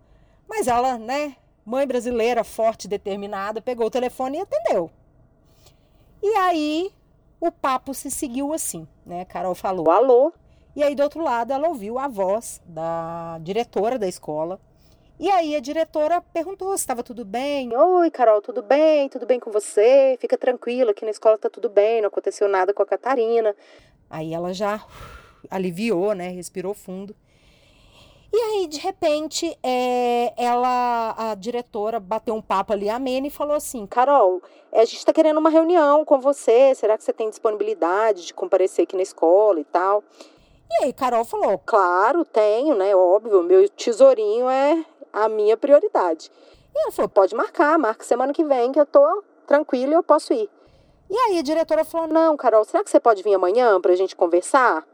Mas 0.48 0.66
ela, 0.66 0.98
né, 0.98 1.36
mãe 1.64 1.86
brasileira, 1.86 2.42
forte, 2.42 2.88
determinada, 2.88 3.62
pegou 3.62 3.86
o 3.86 3.90
telefone 3.90 4.38
e 4.38 4.40
atendeu. 4.40 4.90
E 6.20 6.34
aí 6.34 6.92
o 7.40 7.50
papo 7.50 7.94
se 7.94 8.10
seguiu 8.10 8.52
assim, 8.52 8.86
né? 9.04 9.24
Carol 9.24 9.54
falou 9.54 9.90
alô, 9.90 10.32
e 10.76 10.82
aí 10.82 10.94
do 10.94 11.02
outro 11.02 11.22
lado 11.22 11.52
ela 11.52 11.68
ouviu 11.68 11.98
a 11.98 12.06
voz 12.06 12.60
da 12.66 13.38
diretora 13.40 13.98
da 13.98 14.06
escola. 14.06 14.60
E 15.18 15.30
aí 15.30 15.54
a 15.54 15.60
diretora 15.60 16.20
perguntou 16.20 16.68
se 16.76 16.82
estava 16.82 17.02
tudo 17.02 17.24
bem. 17.24 17.76
Oi, 17.76 18.10
Carol, 18.10 18.40
tudo 18.40 18.62
bem? 18.62 19.08
Tudo 19.08 19.26
bem 19.26 19.38
com 19.38 19.50
você? 19.50 20.16
Fica 20.18 20.38
tranquila, 20.38 20.92
aqui 20.92 21.04
na 21.04 21.10
escola 21.10 21.36
tá 21.36 21.50
tudo 21.50 21.68
bem, 21.68 22.00
não 22.00 22.08
aconteceu 22.08 22.48
nada 22.48 22.72
com 22.72 22.82
a 22.82 22.86
Catarina. 22.86 23.54
Aí 24.08 24.32
ela 24.32 24.54
já 24.54 24.82
aliviou, 25.50 26.14
né? 26.14 26.28
Respirou 26.28 26.72
fundo. 26.74 27.14
E 28.32 28.36
aí, 28.36 28.68
de 28.68 28.78
repente, 28.78 29.58
é, 29.60 30.32
ela, 30.36 31.14
a 31.18 31.34
diretora, 31.34 31.98
bateu 31.98 32.32
um 32.32 32.40
papo 32.40 32.72
ali 32.72 32.88
ameno 32.88 33.26
e 33.26 33.30
falou 33.30 33.56
assim: 33.56 33.86
Carol, 33.86 34.40
a 34.72 34.84
gente 34.84 34.98
está 34.98 35.12
querendo 35.12 35.38
uma 35.38 35.50
reunião 35.50 36.04
com 36.04 36.20
você. 36.20 36.72
Será 36.76 36.96
que 36.96 37.02
você 37.02 37.12
tem 37.12 37.28
disponibilidade 37.28 38.26
de 38.26 38.32
comparecer 38.34 38.84
aqui 38.84 38.94
na 38.94 39.02
escola 39.02 39.58
e 39.58 39.64
tal? 39.64 40.04
E 40.70 40.84
aí, 40.84 40.92
Carol 40.92 41.24
falou: 41.24 41.58
Claro, 41.58 42.24
tenho, 42.24 42.76
né? 42.76 42.94
Óbvio, 42.94 43.42
meu 43.42 43.68
tesourinho 43.70 44.48
é 44.48 44.84
a 45.12 45.28
minha 45.28 45.56
prioridade. 45.56 46.30
E 46.72 46.82
ela 46.82 46.92
falou: 46.92 47.08
Pode 47.08 47.34
marcar, 47.34 47.76
marca 47.80 48.04
semana 48.04 48.32
que 48.32 48.44
vem 48.44 48.70
que 48.70 48.78
eu 48.78 48.86
tô 48.86 49.24
tranquila 49.44 49.92
e 49.92 49.96
eu 49.96 50.04
posso 50.04 50.32
ir. 50.32 50.48
E 51.10 51.16
aí 51.16 51.38
a 51.40 51.42
diretora 51.42 51.84
falou: 51.84 52.06
Não, 52.06 52.36
Carol, 52.36 52.64
será 52.64 52.84
que 52.84 52.90
você 52.90 53.00
pode 53.00 53.24
vir 53.24 53.34
amanhã 53.34 53.80
para 53.80 53.92
a 53.92 53.96
gente 53.96 54.14
conversar? 54.14 54.86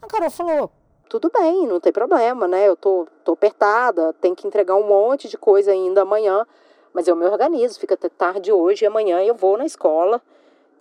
A 0.00 0.06
Carol 0.06 0.30
falou: 0.30 0.70
tudo 1.10 1.28
bem, 1.28 1.66
não 1.66 1.80
tem 1.80 1.92
problema, 1.92 2.46
né? 2.46 2.68
Eu 2.68 2.76
tô, 2.76 3.06
tô 3.24 3.32
apertada, 3.32 4.14
tenho 4.20 4.36
que 4.36 4.46
entregar 4.46 4.76
um 4.76 4.86
monte 4.86 5.28
de 5.28 5.36
coisa 5.36 5.72
ainda 5.72 6.02
amanhã, 6.02 6.46
mas 6.94 7.08
eu 7.08 7.16
me 7.16 7.26
organizo, 7.26 7.80
fica 7.80 7.94
até 7.94 8.08
tarde 8.08 8.52
hoje 8.52 8.84
e 8.84 8.86
amanhã 8.86 9.20
eu 9.20 9.34
vou 9.34 9.58
na 9.58 9.66
escola 9.66 10.22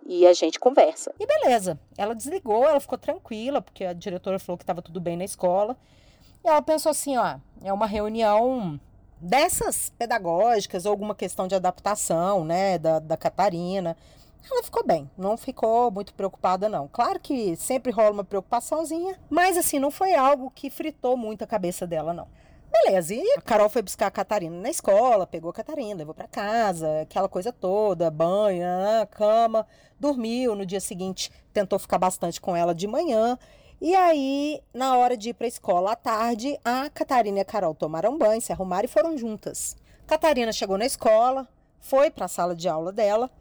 e 0.05 0.27
a 0.27 0.33
gente 0.33 0.59
conversa. 0.59 1.11
E 1.19 1.25
beleza, 1.25 1.79
ela 1.97 2.13
desligou, 2.13 2.63
ela 2.63 2.79
ficou 2.79 2.97
tranquila, 2.97 3.59
porque 3.59 3.83
a 3.83 3.91
diretora 3.91 4.37
falou 4.37 4.55
que 4.55 4.63
estava 4.63 4.83
tudo 4.83 5.01
bem 5.01 5.17
na 5.17 5.25
escola. 5.25 5.75
E 6.45 6.47
ela 6.47 6.61
pensou 6.61 6.91
assim, 6.91 7.17
ó, 7.17 7.37
é 7.63 7.73
uma 7.73 7.87
reunião 7.87 8.79
dessas 9.19 9.91
pedagógicas 9.97 10.85
ou 10.85 10.91
alguma 10.91 11.15
questão 11.15 11.47
de 11.47 11.55
adaptação, 11.55 12.45
né, 12.45 12.77
da, 12.77 12.99
da 12.99 13.17
Catarina. 13.17 13.97
Ela 14.49 14.63
ficou 14.63 14.85
bem, 14.85 15.09
não 15.17 15.37
ficou 15.37 15.91
muito 15.91 16.13
preocupada 16.13 16.69
não. 16.69 16.87
Claro 16.87 17.19
que 17.19 17.55
sempre 17.55 17.91
rola 17.91 18.11
uma 18.11 18.23
preocupaçãozinha, 18.23 19.19
mas 19.29 19.57
assim, 19.57 19.79
não 19.79 19.91
foi 19.91 20.15
algo 20.15 20.51
que 20.51 20.69
fritou 20.69 21.17
muito 21.17 21.43
a 21.43 21.47
cabeça 21.47 21.85
dela 21.85 22.13
não. 22.13 22.27
Beleza, 22.71 23.15
e 23.15 23.33
a 23.35 23.41
Carol 23.41 23.67
foi 23.67 23.81
buscar 23.81 24.07
a 24.07 24.11
Catarina 24.11 24.55
na 24.55 24.69
escola, 24.69 25.25
pegou 25.25 25.49
a 25.49 25.53
Catarina, 25.53 25.95
levou 25.95 26.13
para 26.13 26.27
casa, 26.27 27.01
aquela 27.01 27.27
coisa 27.27 27.51
toda, 27.51 28.11
banho, 28.11 28.63
cama, 29.09 29.65
dormiu. 29.99 30.53
No 30.53 30.65
dia 30.65 30.79
seguinte, 30.79 31.31
tentou 31.51 31.79
ficar 31.79 31.97
bastante 31.97 32.39
com 32.39 32.55
ela 32.55 32.75
de 32.75 32.85
manhã. 32.85 33.39
E 33.81 33.95
aí, 33.95 34.61
na 34.71 34.97
hora 34.97 35.17
de 35.17 35.29
ir 35.29 35.33
para 35.33 35.45
a 35.45 35.47
escola 35.47 35.93
à 35.93 35.95
tarde, 35.95 36.59
a 36.63 36.89
Catarina 36.91 37.39
e 37.39 37.41
a 37.41 37.45
Carol 37.45 37.73
tomaram 37.73 38.17
banho, 38.17 38.41
se 38.41 38.51
arrumaram 38.51 38.85
e 38.85 38.89
foram 38.89 39.17
juntas. 39.17 39.75
Catarina 40.05 40.51
chegou 40.51 40.77
na 40.77 40.85
escola, 40.85 41.47
foi 41.79 42.11
para 42.11 42.25
a 42.25 42.27
sala 42.27 42.55
de 42.55 42.69
aula 42.69 42.91
dela 42.91 43.31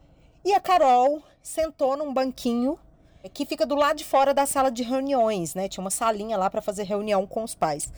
e 0.49 0.55
a 0.55 0.61
Carol 0.61 1.23
sentou 1.43 1.95
num 1.95 2.11
banquinho 2.11 2.79
que 3.35 3.45
fica 3.45 3.67
do 3.67 3.75
lado 3.75 3.99
de 3.99 4.05
fora 4.07 4.33
da 4.33 4.47
sala 4.47 4.71
de 4.71 4.83
reuniões, 4.83 5.55
né? 5.55 5.69
Tinha 5.69 5.85
uma 5.85 5.91
salinha 5.91 6.39
lá 6.39 6.49
para 6.49 6.63
fazer 6.63 6.85
reunião 6.85 7.27
com 7.27 7.45
os 7.45 7.55
pais. 7.55 7.93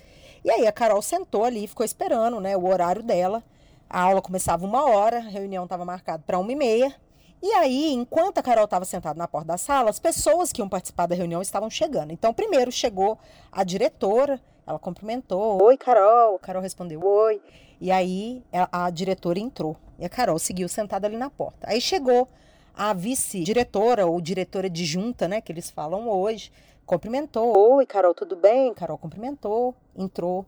E 0.44 0.50
aí 0.50 0.66
a 0.66 0.72
Carol 0.72 1.00
sentou 1.00 1.44
ali, 1.44 1.68
ficou 1.68 1.86
esperando, 1.86 2.40
né, 2.40 2.56
o 2.56 2.66
horário 2.66 3.04
dela. 3.04 3.40
A 3.88 4.02
aula 4.02 4.20
começava 4.20 4.66
uma 4.66 4.84
hora, 4.84 5.18
a 5.18 5.28
reunião 5.28 5.62
estava 5.62 5.84
marcada 5.84 6.24
para 6.26 6.40
uma 6.40 6.50
e 6.50 6.56
meia. 6.56 6.92
E 7.40 7.52
aí, 7.52 7.92
enquanto 7.92 8.38
a 8.38 8.42
Carol 8.42 8.64
estava 8.64 8.84
sentada 8.84 9.16
na 9.16 9.28
porta 9.28 9.46
da 9.46 9.56
sala, 9.56 9.88
as 9.88 10.00
pessoas 10.00 10.52
que 10.52 10.60
iam 10.60 10.68
participar 10.68 11.06
da 11.06 11.14
reunião 11.14 11.40
estavam 11.40 11.70
chegando. 11.70 12.10
Então, 12.10 12.34
primeiro 12.34 12.72
chegou 12.72 13.16
a 13.52 13.62
diretora, 13.62 14.40
ela 14.70 14.78
cumprimentou. 14.78 15.62
Oi, 15.62 15.76
Carol. 15.76 16.38
Carol 16.38 16.62
respondeu, 16.62 17.04
oi. 17.04 17.42
E 17.80 17.90
aí, 17.90 18.42
a, 18.52 18.88
diretora 18.90 19.38
entrou. 19.38 19.76
E 19.98 20.04
a 20.04 20.08
Carol 20.08 20.38
seguiu 20.38 20.68
sentada 20.68 21.06
ali 21.06 21.16
na 21.16 21.28
porta. 21.28 21.68
Aí 21.68 21.80
chegou 21.80 22.28
a 22.74 22.92
vice-diretora 22.92 24.06
ou 24.06 24.20
diretora 24.20 24.68
adjunta, 24.68 25.26
né, 25.26 25.40
que 25.40 25.50
eles 25.50 25.70
falam 25.70 26.08
hoje, 26.08 26.52
cumprimentou. 26.86 27.56
Oi, 27.74 27.84
Carol, 27.84 28.14
tudo 28.14 28.36
bem? 28.36 28.72
Carol 28.74 28.96
cumprimentou, 28.96 29.74
entrou. 29.96 30.46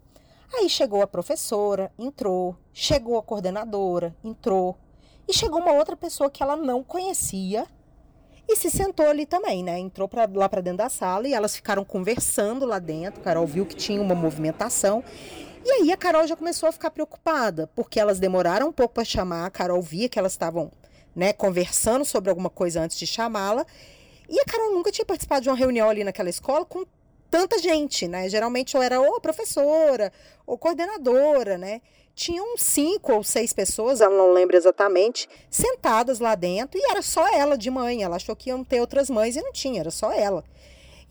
Aí 0.55 0.69
chegou 0.69 1.03
a 1.03 1.07
professora, 1.07 1.91
entrou. 1.99 2.57
Chegou 2.73 3.19
a 3.19 3.23
coordenadora, 3.23 4.15
entrou. 4.23 4.77
E 5.27 5.33
chegou 5.33 5.61
uma 5.61 5.73
outra 5.73 5.97
pessoa 5.97 6.31
que 6.31 6.43
ela 6.43 6.57
não 6.57 6.83
conhecia 6.83 7.67
e 8.49 8.57
se 8.57 8.71
sentou 8.71 9.07
ali 9.07 9.25
também, 9.25 9.63
né? 9.63 9.79
Entrou 9.79 10.09
pra, 10.09 10.29
lá 10.33 10.49
para 10.49 10.61
dentro 10.61 10.79
da 10.79 10.89
sala 10.89 11.29
e 11.29 11.35
elas 11.35 11.55
ficaram 11.55 11.85
conversando 11.85 12.67
lá 12.67 12.79
dentro. 12.79 13.21
Carol 13.21 13.47
viu 13.47 13.65
que 13.65 13.75
tinha 13.75 14.01
uma 14.01 14.15
movimentação. 14.15 15.03
E 15.65 15.71
aí 15.71 15.93
a 15.93 15.97
Carol 15.97 16.27
já 16.27 16.37
começou 16.37 16.69
a 16.69 16.73
ficar 16.73 16.91
preocupada, 16.91 17.71
porque 17.75 18.01
elas 18.01 18.19
demoraram 18.19 18.69
um 18.69 18.73
pouco 18.73 18.95
para 18.95 19.05
chamar. 19.05 19.47
A 19.47 19.51
Carol 19.51 19.81
via 19.81 20.09
que 20.09 20.19
elas 20.19 20.33
estavam, 20.33 20.73
né, 21.15 21.33
conversando 21.33 22.05
sobre 22.05 22.31
alguma 22.31 22.51
coisa 22.51 22.81
antes 22.81 22.99
de 22.99 23.07
chamá-la. 23.07 23.65
E 24.29 24.41
a 24.41 24.45
Carol 24.45 24.73
nunca 24.73 24.91
tinha 24.91 25.05
participado 25.05 25.43
de 25.43 25.49
uma 25.49 25.57
reunião 25.57 25.89
ali 25.89 26.03
naquela 26.03 26.29
escola 26.29 26.65
com 26.65 26.85
tanta 27.31 27.59
gente, 27.59 28.09
né? 28.09 28.29
Geralmente 28.29 28.77
ou 28.77 28.83
era 28.83 29.01
ou 29.01 29.21
professora 29.21 30.13
ou 30.47 30.59
coordenadora, 30.59 31.57
né? 31.57 31.81
Tinham 32.15 32.57
cinco 32.59 33.13
ou 33.13 33.25
seis 33.25 33.53
pessoas, 33.53 34.01
ela 34.01 34.17
não 34.17 34.33
lembra 34.33 34.57
exatamente, 34.57 35.29
sentadas 35.51 36.21
lá 36.21 36.35
dentro 36.35 36.79
e 36.79 36.91
era 36.91 37.01
só 37.01 37.27
ela 37.29 37.57
de 37.57 37.71
mãe. 37.71 38.03
Ela 38.03 38.17
achou 38.17 38.37
que 38.37 38.51
iam 38.51 38.63
ter 38.63 38.81
outras 38.81 39.09
mães 39.09 39.37
e 39.37 39.43
não 39.43 39.53
tinha, 39.53 39.81
era 39.81 39.91
só 39.91 40.13
ela. 40.13 40.45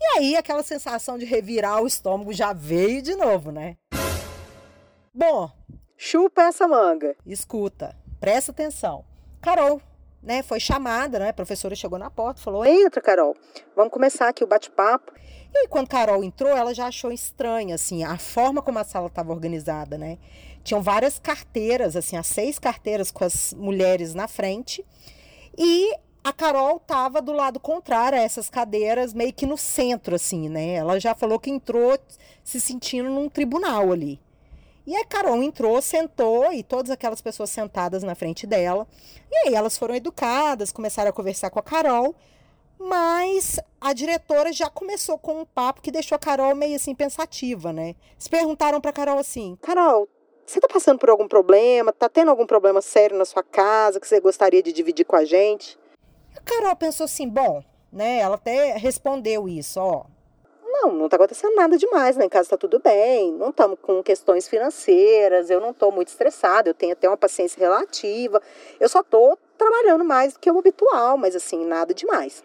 E 0.00 0.04
aí 0.18 0.36
aquela 0.36 0.62
sensação 0.62 1.18
de 1.18 1.24
revirar 1.24 1.82
o 1.82 1.86
estômago 1.86 2.32
já 2.32 2.52
veio 2.52 3.02
de 3.02 3.14
novo, 3.14 3.50
né? 3.50 3.76
Bom, 5.14 5.50
chupa 5.96 6.42
essa 6.42 6.66
manga, 6.66 7.14
escuta, 7.26 7.96
presta 8.18 8.50
atenção. 8.50 9.04
Carol, 9.40 9.80
né, 10.22 10.42
foi 10.42 10.60
chamada, 10.60 11.18
né? 11.18 11.28
A 11.30 11.34
professora 11.34 11.74
chegou 11.74 11.98
na 11.98 12.10
porta, 12.10 12.40
falou: 12.40 12.64
"Entra, 12.64 13.00
Carol. 13.00 13.36
Vamos 13.74 13.92
começar 13.92 14.28
aqui 14.28 14.42
o 14.44 14.46
bate-papo". 14.46 15.12
E 15.54 15.58
aí, 15.58 15.68
quando 15.68 15.88
Carol 15.88 16.24
entrou, 16.24 16.56
ela 16.56 16.72
já 16.72 16.86
achou 16.86 17.12
estranha 17.12 17.74
assim 17.74 18.04
a 18.04 18.16
forma 18.16 18.62
como 18.62 18.78
a 18.78 18.84
sala 18.84 19.08
estava 19.08 19.32
organizada, 19.32 19.98
né? 19.98 20.18
Tinham 20.62 20.82
várias 20.82 21.18
carteiras, 21.18 21.96
assim, 21.96 22.16
as 22.16 22.26
seis 22.26 22.58
carteiras 22.58 23.10
com 23.10 23.24
as 23.24 23.52
mulheres 23.54 24.14
na 24.14 24.28
frente. 24.28 24.84
E 25.56 25.92
a 26.24 26.32
Carol 26.32 26.76
estava 26.76 27.20
do 27.20 27.32
lado 27.32 27.58
contrário 27.58 28.16
a 28.18 28.22
essas 28.22 28.48
cadeiras, 28.48 29.12
meio 29.12 29.32
que 29.32 29.44
no 29.44 29.56
centro, 29.56 30.14
assim, 30.14 30.48
né? 30.48 30.74
Ela 30.74 31.00
já 31.00 31.14
falou 31.14 31.38
que 31.38 31.50
entrou 31.50 31.98
se 32.44 32.60
sentindo 32.60 33.10
num 33.10 33.28
tribunal 33.28 33.90
ali. 33.90 34.20
E 34.86 34.96
a 34.96 35.04
Carol 35.04 35.42
entrou, 35.42 35.80
sentou 35.82 36.52
e 36.52 36.62
todas 36.62 36.90
aquelas 36.90 37.20
pessoas 37.20 37.50
sentadas 37.50 38.02
na 38.02 38.14
frente 38.14 38.46
dela. 38.46 38.86
E 39.30 39.48
aí 39.48 39.54
elas 39.54 39.76
foram 39.76 39.94
educadas, 39.94 40.72
começaram 40.72 41.10
a 41.10 41.12
conversar 41.12 41.50
com 41.50 41.58
a 41.58 41.62
Carol, 41.62 42.14
mas 42.78 43.60
a 43.80 43.92
diretora 43.92 44.52
já 44.52 44.68
começou 44.68 45.18
com 45.18 45.40
um 45.40 45.44
papo 45.44 45.80
que 45.80 45.92
deixou 45.92 46.16
a 46.16 46.18
Carol 46.18 46.54
meio 46.54 46.76
assim 46.76 46.94
pensativa, 46.94 47.72
né? 47.72 47.94
Se 48.18 48.28
perguntaram 48.28 48.80
para 48.80 48.92
Carol 48.92 49.18
assim: 49.18 49.56
"Carol, 49.62 50.08
você 50.52 50.60
tá 50.60 50.68
passando 50.68 50.98
por 50.98 51.10
algum 51.10 51.26
problema? 51.26 51.92
Tá 51.92 52.08
tendo 52.08 52.30
algum 52.30 52.46
problema 52.46 52.80
sério 52.80 53.16
na 53.16 53.24
sua 53.24 53.42
casa 53.42 53.98
que 53.98 54.06
você 54.06 54.20
gostaria 54.20 54.62
de 54.62 54.72
dividir 54.72 55.04
com 55.04 55.16
a 55.16 55.24
gente?" 55.24 55.78
A 56.36 56.40
Carol 56.40 56.76
pensou 56.76 57.04
assim: 57.04 57.28
"Bom, 57.28 57.62
né? 57.92 58.18
Ela 58.18 58.36
até 58.36 58.72
respondeu 58.76 59.48
isso, 59.48 59.78
ó. 59.78 60.04
Não, 60.64 60.90
não 60.90 61.04
está 61.04 61.16
acontecendo 61.16 61.54
nada 61.54 61.76
demais, 61.76 62.16
né? 62.16 62.24
Em 62.24 62.28
casa 62.28 62.46
está 62.46 62.56
tudo 62.56 62.80
bem, 62.80 63.30
não 63.32 63.50
estamos 63.50 63.78
com 63.80 64.02
questões 64.02 64.48
financeiras, 64.48 65.50
eu 65.50 65.60
não 65.60 65.70
estou 65.70 65.92
muito 65.92 66.08
estressada, 66.08 66.70
eu 66.70 66.74
tenho 66.74 66.94
até 66.94 67.06
uma 67.06 67.16
paciência 67.16 67.60
relativa, 67.60 68.40
eu 68.80 68.88
só 68.88 69.00
estou 69.00 69.38
trabalhando 69.58 70.04
mais 70.04 70.32
do 70.32 70.40
que 70.40 70.50
o 70.50 70.58
habitual, 70.58 71.18
mas 71.18 71.36
assim, 71.36 71.64
nada 71.66 71.92
demais. 71.92 72.42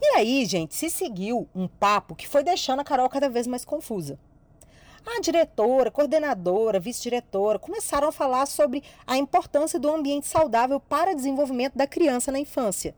E 0.00 0.16
aí, 0.16 0.44
gente, 0.46 0.74
se 0.74 0.88
seguiu 0.88 1.46
um 1.54 1.68
papo 1.68 2.16
que 2.16 2.26
foi 2.26 2.42
deixando 2.42 2.80
a 2.80 2.84
Carol 2.84 3.08
cada 3.08 3.28
vez 3.28 3.46
mais 3.46 3.64
confusa. 3.64 4.18
A 5.06 5.20
diretora, 5.20 5.90
coordenadora, 5.90 6.80
vice-diretora 6.80 7.58
começaram 7.58 8.08
a 8.08 8.12
falar 8.12 8.44
sobre 8.46 8.82
a 9.06 9.16
importância 9.16 9.78
do 9.78 9.88
ambiente 9.88 10.26
saudável 10.26 10.80
para 10.80 11.12
o 11.12 11.14
desenvolvimento 11.14 11.76
da 11.76 11.86
criança 11.86 12.32
na 12.32 12.38
infância 12.38 12.94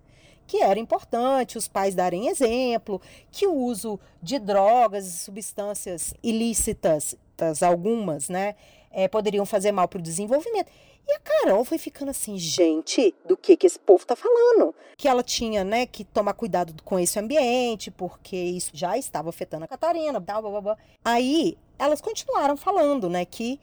que 0.49 0.63
era 0.63 0.81
importante 0.81 1.59
os 1.59 1.69
pais 1.69 1.95
darem 1.95 2.29
exemplo, 2.29 3.01
que 3.31 3.47
o 3.47 3.55
uso 3.55 4.01
de 4.21 4.39
drogas 4.39 5.07
e 5.07 5.19
substâncias 5.19 6.15
ilícitas, 6.23 7.15
algumas, 7.63 8.31
né, 8.31 8.55
é, 8.91 9.07
poderiam 9.07 9.45
fazer 9.45 9.71
mal 9.73 9.87
para 9.87 9.99
o 9.99 10.03
desenvolvimento. 10.03 10.73
E 11.07 11.13
a 11.13 11.21
Carol 11.21 11.65
foi 11.65 11.77
ficando 11.77 12.11
assim, 12.11 12.39
gente, 12.39 13.15
do 13.27 13.37
que 13.37 13.59
que 13.59 13.67
esse 13.67 13.79
povo 13.79 14.07
tá 14.07 14.17
falando? 14.17 14.75
Que 14.97 15.07
ela 15.07 15.23
tinha, 15.23 15.63
né, 15.65 15.87
que 15.87 16.03
tomar 16.03 16.33
cuidado 16.33 16.75
com 16.83 16.99
esse 16.99 17.19
ambiente, 17.19 17.91
porque 17.91 18.37
isso 18.37 18.71
já 18.73 18.97
estava 18.97 19.29
afetando 19.29 19.65
a 19.65 19.69
Catarina, 19.69 20.19
blá, 20.19 20.41
blá, 20.41 20.61
blá. 20.61 20.79
Aí, 21.05 21.59
elas 21.79 22.01
continuaram 22.01 22.57
falando, 22.57 23.09
né, 23.09 23.25
que 23.25 23.61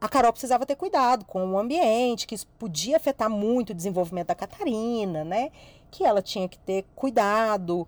a 0.00 0.08
Carol 0.08 0.32
precisava 0.32 0.64
ter 0.64 0.76
cuidado 0.76 1.26
com 1.26 1.52
o 1.52 1.58
ambiente, 1.58 2.26
que 2.26 2.34
isso 2.34 2.46
podia 2.58 2.96
afetar 2.96 3.28
muito 3.28 3.70
o 3.70 3.74
desenvolvimento 3.74 4.28
da 4.28 4.34
Catarina, 4.34 5.24
né? 5.24 5.50
Que 5.90 6.04
ela 6.04 6.22
tinha 6.22 6.48
que 6.48 6.58
ter 6.58 6.86
cuidado. 6.96 7.86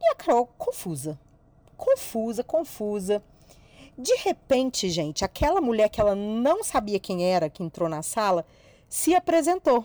E 0.00 0.06
a 0.10 0.14
Carol 0.14 0.48
confusa. 0.56 1.20
Confusa, 1.76 2.42
confusa. 2.42 3.22
De 3.98 4.14
repente, 4.16 4.88
gente, 4.88 5.22
aquela 5.22 5.60
mulher 5.60 5.90
que 5.90 6.00
ela 6.00 6.14
não 6.14 6.64
sabia 6.64 6.98
quem 6.98 7.30
era, 7.30 7.50
que 7.50 7.62
entrou 7.62 7.90
na 7.90 8.02
sala, 8.02 8.46
se 8.88 9.14
apresentou. 9.14 9.84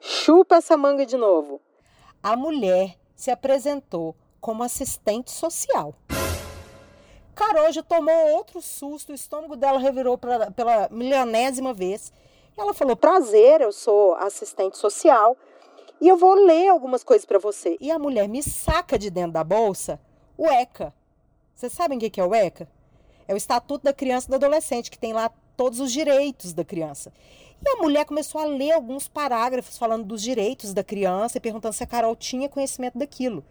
Chupa 0.00 0.56
essa 0.56 0.76
manga 0.76 1.04
de 1.04 1.18
novo. 1.18 1.60
A 2.22 2.34
mulher 2.34 2.96
se 3.14 3.30
apresentou 3.30 4.16
como 4.40 4.62
assistente 4.62 5.30
social. 5.30 5.94
Carol 7.34 7.72
já 7.72 7.82
tomou 7.82 8.28
outro 8.32 8.60
susto, 8.60 9.12
o 9.12 9.14
estômago 9.14 9.56
dela 9.56 9.78
revirou 9.78 10.18
pra, 10.18 10.50
pela 10.50 10.88
milionésima 10.90 11.72
vez. 11.72 12.12
Ela 12.56 12.74
falou: 12.74 12.96
Prazer, 12.96 13.60
eu 13.60 13.72
sou 13.72 14.14
assistente 14.14 14.76
social 14.76 15.36
e 16.00 16.08
eu 16.08 16.16
vou 16.16 16.34
ler 16.34 16.68
algumas 16.68 17.04
coisas 17.04 17.24
para 17.24 17.38
você. 17.38 17.76
E 17.80 17.90
a 17.90 17.98
mulher 17.98 18.28
me 18.28 18.42
saca 18.42 18.98
de 18.98 19.10
dentro 19.10 19.32
da 19.32 19.44
bolsa 19.44 20.00
o 20.36 20.46
ECA. 20.46 20.94
Vocês 21.54 21.72
sabem 21.72 21.98
o 21.98 22.00
que 22.00 22.20
é 22.20 22.24
o 22.24 22.34
ECA? 22.34 22.66
É 23.28 23.34
o 23.34 23.36
Estatuto 23.36 23.84
da 23.84 23.92
Criança 23.92 24.26
e 24.26 24.30
do 24.30 24.36
Adolescente, 24.36 24.90
que 24.90 24.98
tem 24.98 25.12
lá 25.12 25.30
todos 25.56 25.78
os 25.78 25.92
direitos 25.92 26.54
da 26.54 26.64
criança. 26.64 27.12
E 27.62 27.68
a 27.68 27.76
mulher 27.76 28.06
começou 28.06 28.40
a 28.40 28.46
ler 28.46 28.72
alguns 28.72 29.06
parágrafos 29.06 29.76
falando 29.76 30.06
dos 30.06 30.22
direitos 30.22 30.72
da 30.72 30.82
criança 30.82 31.36
e 31.36 31.40
perguntando 31.40 31.74
se 31.74 31.84
a 31.84 31.86
Carol 31.86 32.16
tinha 32.16 32.48
conhecimento 32.48 32.96
daquilo. 32.96 33.44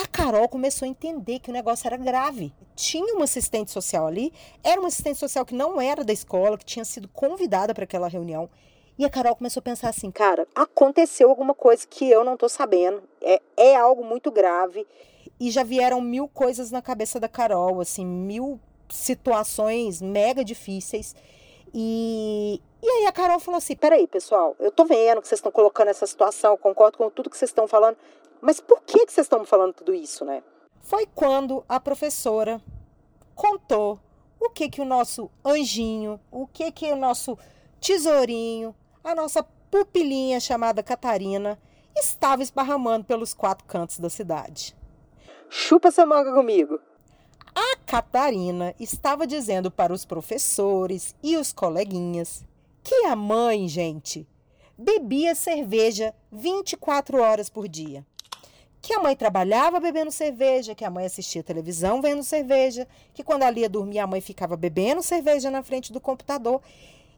A 0.00 0.06
Carol 0.06 0.48
começou 0.48 0.86
a 0.86 0.88
entender 0.88 1.40
que 1.40 1.50
o 1.50 1.52
negócio 1.52 1.84
era 1.84 1.96
grave. 1.96 2.52
Tinha 2.76 3.16
uma 3.16 3.24
assistente 3.24 3.72
social 3.72 4.06
ali, 4.06 4.32
era 4.62 4.78
uma 4.78 4.86
assistente 4.86 5.18
social 5.18 5.44
que 5.44 5.56
não 5.56 5.80
era 5.80 6.04
da 6.04 6.12
escola, 6.12 6.56
que 6.56 6.64
tinha 6.64 6.84
sido 6.84 7.08
convidada 7.08 7.74
para 7.74 7.82
aquela 7.82 8.06
reunião. 8.06 8.48
E 8.96 9.04
a 9.04 9.10
Carol 9.10 9.34
começou 9.34 9.58
a 9.58 9.64
pensar 9.64 9.88
assim: 9.88 10.12
cara, 10.12 10.46
aconteceu 10.54 11.28
alguma 11.28 11.52
coisa 11.52 11.84
que 11.84 12.08
eu 12.08 12.22
não 12.22 12.34
estou 12.34 12.48
sabendo. 12.48 13.02
É, 13.20 13.42
é 13.56 13.74
algo 13.74 14.04
muito 14.04 14.30
grave. 14.30 14.86
E 15.40 15.50
já 15.50 15.64
vieram 15.64 16.00
mil 16.00 16.28
coisas 16.28 16.70
na 16.70 16.80
cabeça 16.80 17.18
da 17.18 17.28
Carol, 17.28 17.80
assim, 17.80 18.06
mil 18.06 18.60
situações 18.88 20.00
mega 20.00 20.44
difíceis. 20.44 21.16
E, 21.74 22.60
e 22.82 22.88
aí 22.88 23.06
a 23.06 23.12
Carol 23.12 23.38
falou 23.40 23.58
assim: 23.58 23.76
peraí, 23.76 24.06
pessoal, 24.06 24.56
eu 24.58 24.70
tô 24.70 24.84
vendo 24.84 25.20
que 25.20 25.28
vocês 25.28 25.38
estão 25.38 25.52
colocando 25.52 25.88
essa 25.88 26.06
situação, 26.06 26.56
concordo 26.56 26.98
com 26.98 27.10
tudo 27.10 27.30
que 27.30 27.36
vocês 27.36 27.50
estão 27.50 27.66
falando, 27.66 27.96
mas 28.40 28.60
por 28.60 28.80
que, 28.82 29.06
que 29.06 29.12
vocês 29.12 29.24
estão 29.24 29.44
falando 29.44 29.74
tudo 29.74 29.94
isso, 29.94 30.24
né? 30.24 30.42
Foi 30.80 31.06
quando 31.14 31.64
a 31.68 31.78
professora 31.78 32.60
contou 33.34 34.00
o 34.40 34.48
que 34.50 34.68
que 34.68 34.80
o 34.80 34.84
nosso 34.84 35.30
anjinho, 35.44 36.20
o 36.30 36.46
que 36.46 36.70
que 36.70 36.92
o 36.92 36.96
nosso 36.96 37.36
tesourinho, 37.80 38.74
a 39.02 39.14
nossa 39.14 39.42
pupilinha 39.70 40.40
chamada 40.40 40.82
Catarina 40.82 41.58
estava 41.96 42.42
esparramando 42.42 43.04
pelos 43.04 43.34
quatro 43.34 43.66
cantos 43.66 43.98
da 43.98 44.08
cidade. 44.08 44.76
Chupa 45.48 45.88
essa 45.88 46.06
manga 46.06 46.32
comigo. 46.32 46.80
A 47.60 47.76
Catarina 47.84 48.72
estava 48.78 49.26
dizendo 49.26 49.68
para 49.68 49.92
os 49.92 50.04
professores 50.04 51.16
e 51.20 51.36
os 51.36 51.52
coleguinhas 51.52 52.44
que 52.84 53.06
a 53.06 53.16
mãe, 53.16 53.66
gente, 53.66 54.28
bebia 54.78 55.34
cerveja 55.34 56.14
24 56.30 57.20
horas 57.20 57.48
por 57.48 57.66
dia. 57.66 58.06
Que 58.80 58.94
a 58.94 59.00
mãe 59.00 59.16
trabalhava 59.16 59.80
bebendo 59.80 60.12
cerveja, 60.12 60.72
que 60.72 60.84
a 60.84 60.90
mãe 60.90 61.04
assistia 61.04 61.42
televisão 61.42 62.00
vendo 62.00 62.22
cerveja, 62.22 62.86
que 63.12 63.24
quando 63.24 63.42
ela 63.42 63.58
ia 63.58 63.68
dormir 63.68 63.98
a 63.98 64.06
mãe 64.06 64.20
ficava 64.20 64.56
bebendo 64.56 65.02
cerveja 65.02 65.50
na 65.50 65.60
frente 65.60 65.92
do 65.92 66.00
computador, 66.00 66.62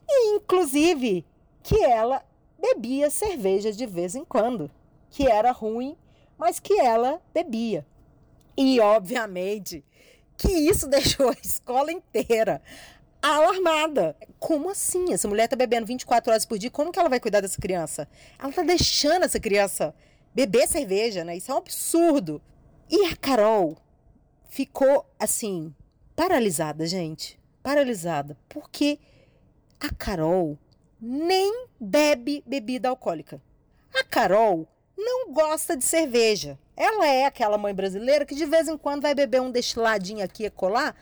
e 0.08 0.36
inclusive 0.36 1.22
que 1.62 1.84
ela 1.84 2.24
bebia 2.58 3.10
cerveja 3.10 3.70
de 3.72 3.84
vez 3.84 4.14
em 4.14 4.24
quando, 4.24 4.70
que 5.10 5.28
era 5.28 5.52
ruim, 5.52 5.94
mas 6.38 6.58
que 6.58 6.80
ela 6.80 7.20
bebia. 7.34 7.86
E 8.56 8.80
obviamente 8.80 9.84
que 10.40 10.52
isso 10.52 10.86
deixou 10.88 11.28
a 11.28 11.36
escola 11.42 11.92
inteira 11.92 12.62
alarmada. 13.22 14.16
Como 14.38 14.70
assim? 14.70 15.12
Essa 15.12 15.28
mulher 15.28 15.46
tá 15.46 15.54
bebendo 15.54 15.86
24 15.86 16.30
horas 16.30 16.46
por 16.46 16.58
dia, 16.58 16.70
como 16.70 16.90
que 16.90 16.98
ela 16.98 17.08
vai 17.08 17.20
cuidar 17.20 17.40
dessa 17.40 17.60
criança? 17.60 18.08
Ela 18.38 18.52
tá 18.52 18.62
deixando 18.62 19.24
essa 19.24 19.38
criança 19.38 19.94
beber 20.34 20.66
cerveja, 20.66 21.22
né? 21.22 21.36
Isso 21.36 21.50
é 21.50 21.54
um 21.54 21.58
absurdo. 21.58 22.40
E 22.88 23.06
a 23.06 23.16
Carol 23.16 23.76
ficou 24.48 25.06
assim, 25.18 25.74
paralisada, 26.16 26.86
gente. 26.86 27.38
Paralisada. 27.62 28.38
Porque 28.48 28.98
a 29.78 29.92
Carol 29.92 30.58
nem 31.00 31.66
bebe 31.78 32.42
bebida 32.46 32.88
alcoólica. 32.88 33.40
A 33.94 34.02
Carol 34.04 34.66
não 35.00 35.32
gosta 35.32 35.76
de 35.76 35.84
cerveja. 35.84 36.58
Ela 36.76 37.06
é 37.06 37.24
aquela 37.24 37.58
mãe 37.58 37.74
brasileira 37.74 38.24
que 38.24 38.34
de 38.34 38.44
vez 38.44 38.68
em 38.68 38.76
quando 38.76 39.02
vai 39.02 39.14
beber 39.14 39.40
um 39.40 39.50
destiladinho 39.50 40.24
aqui 40.24 40.44
e 40.44 40.50
colar, 40.50 40.94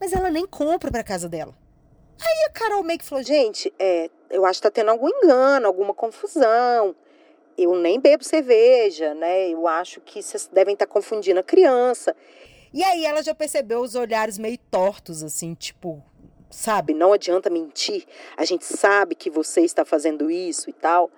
mas 0.00 0.12
ela 0.12 0.30
nem 0.30 0.46
compra 0.46 0.90
para 0.90 1.04
casa 1.04 1.28
dela. 1.28 1.54
Aí 2.20 2.46
a 2.48 2.50
Carol 2.50 2.82
meio 2.82 2.98
que 2.98 3.04
falou: 3.04 3.24
gente, 3.24 3.72
é, 3.78 4.10
eu 4.30 4.44
acho 4.44 4.60
que 4.60 4.68
tá 4.68 4.70
tendo 4.70 4.90
algum 4.90 5.08
engano, 5.08 5.66
alguma 5.66 5.94
confusão. 5.94 6.94
Eu 7.56 7.76
nem 7.76 8.00
bebo 8.00 8.24
cerveja, 8.24 9.14
né? 9.14 9.48
Eu 9.48 9.68
acho 9.68 10.00
que 10.00 10.20
vocês 10.20 10.48
devem 10.52 10.74
estar 10.74 10.86
tá 10.86 10.92
confundindo 10.92 11.38
a 11.38 11.42
criança. 11.42 12.14
E 12.72 12.82
aí 12.82 13.04
ela 13.04 13.22
já 13.22 13.32
percebeu 13.32 13.80
os 13.80 13.94
olhares 13.94 14.36
meio 14.36 14.58
tortos, 14.68 15.22
assim, 15.22 15.54
tipo, 15.54 16.02
sabe? 16.50 16.92
Não 16.92 17.12
adianta 17.12 17.48
mentir. 17.48 18.04
A 18.36 18.44
gente 18.44 18.64
sabe 18.64 19.14
que 19.14 19.30
você 19.30 19.60
está 19.60 19.84
fazendo 19.84 20.28
isso 20.28 20.68
e 20.68 20.72
tal. 20.72 21.08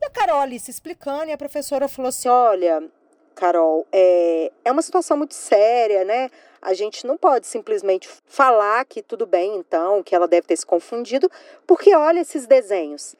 E 0.00 0.06
a 0.06 0.10
Carol 0.10 0.40
ali 0.40 0.58
se 0.58 0.70
explicando, 0.70 1.26
e 1.26 1.32
a 1.32 1.38
professora 1.38 1.88
falou 1.88 2.08
assim: 2.08 2.28
olha, 2.28 2.88
Carol, 3.34 3.86
é, 3.92 4.50
é 4.64 4.72
uma 4.72 4.82
situação 4.82 5.16
muito 5.16 5.34
séria, 5.34 6.04
né? 6.04 6.30
A 6.62 6.74
gente 6.74 7.06
não 7.06 7.16
pode 7.16 7.46
simplesmente 7.46 8.08
falar 8.26 8.84
que 8.84 9.02
tudo 9.02 9.26
bem, 9.26 9.56
então, 9.56 10.02
que 10.02 10.14
ela 10.14 10.28
deve 10.28 10.46
ter 10.46 10.56
se 10.56 10.66
confundido, 10.66 11.30
porque 11.66 11.94
olha 11.94 12.20
esses 12.20 12.46
desenhos. 12.46 13.16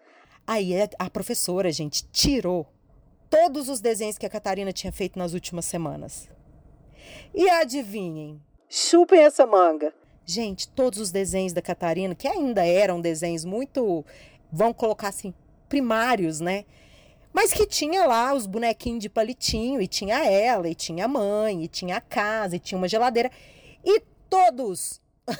Aí 0.46 0.72
a 0.98 1.08
professora, 1.08 1.70
gente, 1.70 2.06
tirou 2.08 2.66
todos 3.30 3.68
os 3.68 3.80
desenhos 3.80 4.18
que 4.18 4.26
a 4.26 4.30
Catarina 4.30 4.72
tinha 4.72 4.92
feito 4.92 5.18
nas 5.18 5.32
últimas 5.32 5.64
semanas. 5.64 6.28
E 7.34 7.48
adivinhem, 7.48 8.42
chupem 8.68 9.22
essa 9.22 9.46
manga. 9.46 9.94
Gente, 10.26 10.68
todos 10.68 10.98
os 10.98 11.10
desenhos 11.10 11.52
da 11.52 11.62
Catarina, 11.62 12.14
que 12.14 12.28
ainda 12.28 12.66
eram 12.66 13.00
desenhos 13.00 13.44
muito, 13.44 14.04
vão 14.52 14.72
colocar 14.72 15.08
assim, 15.08 15.32
primários, 15.70 16.40
né? 16.40 16.66
Mas 17.32 17.52
que 17.52 17.64
tinha 17.64 18.04
lá 18.04 18.34
os 18.34 18.46
bonequinhos 18.46 19.00
de 19.00 19.08
palitinho, 19.08 19.80
e 19.80 19.86
tinha 19.86 20.18
ela, 20.28 20.68
e 20.68 20.74
tinha 20.74 21.04
a 21.04 21.08
mãe, 21.08 21.62
e 21.62 21.68
tinha 21.68 21.96
a 21.96 22.00
casa, 22.00 22.56
e 22.56 22.58
tinha 22.58 22.76
uma 22.76 22.88
geladeira. 22.88 23.30
E 23.84 24.00
todos. 24.28 25.00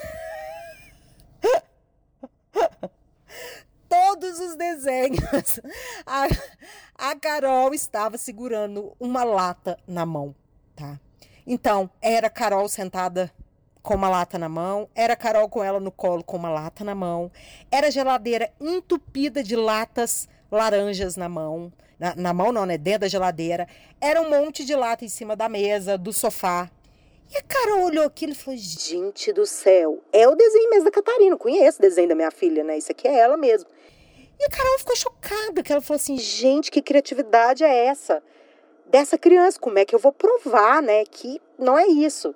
todos 3.88 4.38
os 4.38 4.54
desenhos. 4.56 5.58
A, 6.06 6.28
a 7.10 7.16
Carol 7.16 7.74
estava 7.74 8.16
segurando 8.16 8.94
uma 9.00 9.24
lata 9.24 9.76
na 9.86 10.06
mão, 10.06 10.34
tá? 10.76 10.98
Então, 11.44 11.90
era 12.00 12.30
Carol 12.30 12.68
sentada 12.68 13.32
com 13.82 13.94
uma 13.94 14.08
lata 14.08 14.38
na 14.38 14.48
mão, 14.48 14.88
era 14.94 15.16
Carol 15.16 15.48
com 15.48 15.64
ela 15.64 15.80
no 15.80 15.90
colo 15.90 16.22
com 16.22 16.36
uma 16.36 16.50
lata 16.50 16.84
na 16.84 16.94
mão, 16.94 17.30
era 17.70 17.90
geladeira 17.90 18.52
entupida 18.60 19.42
de 19.42 19.56
latas 19.56 20.28
laranjas 20.50 21.16
na 21.16 21.28
mão, 21.28 21.72
na, 21.98 22.14
na 22.16 22.34
mão 22.34 22.52
não, 22.52 22.66
né? 22.66 22.76
Dentro 22.76 23.00
da 23.00 23.08
geladeira. 23.08 23.68
Era 24.00 24.20
um 24.20 24.30
monte 24.30 24.64
de 24.64 24.74
lata 24.74 25.04
em 25.04 25.08
cima 25.08 25.36
da 25.36 25.48
mesa, 25.48 25.96
do 25.96 26.12
sofá. 26.12 26.70
E 27.32 27.36
a 27.36 27.42
Carol 27.42 27.84
olhou 27.84 28.04
aquilo 28.04 28.32
e 28.32 28.34
falou: 28.34 28.58
Gente 28.58 29.32
do 29.32 29.46
céu, 29.46 30.02
é 30.12 30.26
o 30.26 30.34
desenho 30.34 30.70
mesmo 30.70 30.86
da 30.86 30.90
Catarina. 30.90 31.36
conheço 31.36 31.78
o 31.78 31.82
desenho 31.82 32.08
da 32.08 32.14
minha 32.14 32.30
filha, 32.30 32.64
né? 32.64 32.78
Isso 32.78 32.90
aqui 32.90 33.06
é 33.06 33.18
ela 33.18 33.36
mesmo. 33.36 33.68
E 34.38 34.44
a 34.44 34.48
Carol 34.48 34.78
ficou 34.78 34.96
chocada, 34.96 35.62
que 35.62 35.70
ela 35.70 35.80
falou 35.80 35.96
assim: 35.96 36.16
Gente, 36.16 36.70
que 36.70 36.82
criatividade 36.82 37.62
é 37.62 37.86
essa? 37.86 38.22
Dessa 38.86 39.16
criança, 39.16 39.60
como 39.60 39.78
é 39.78 39.84
que 39.84 39.94
eu 39.94 39.98
vou 40.00 40.10
provar, 40.10 40.82
né? 40.82 41.04
Que 41.04 41.40
não 41.56 41.78
é 41.78 41.86
isso. 41.86 42.34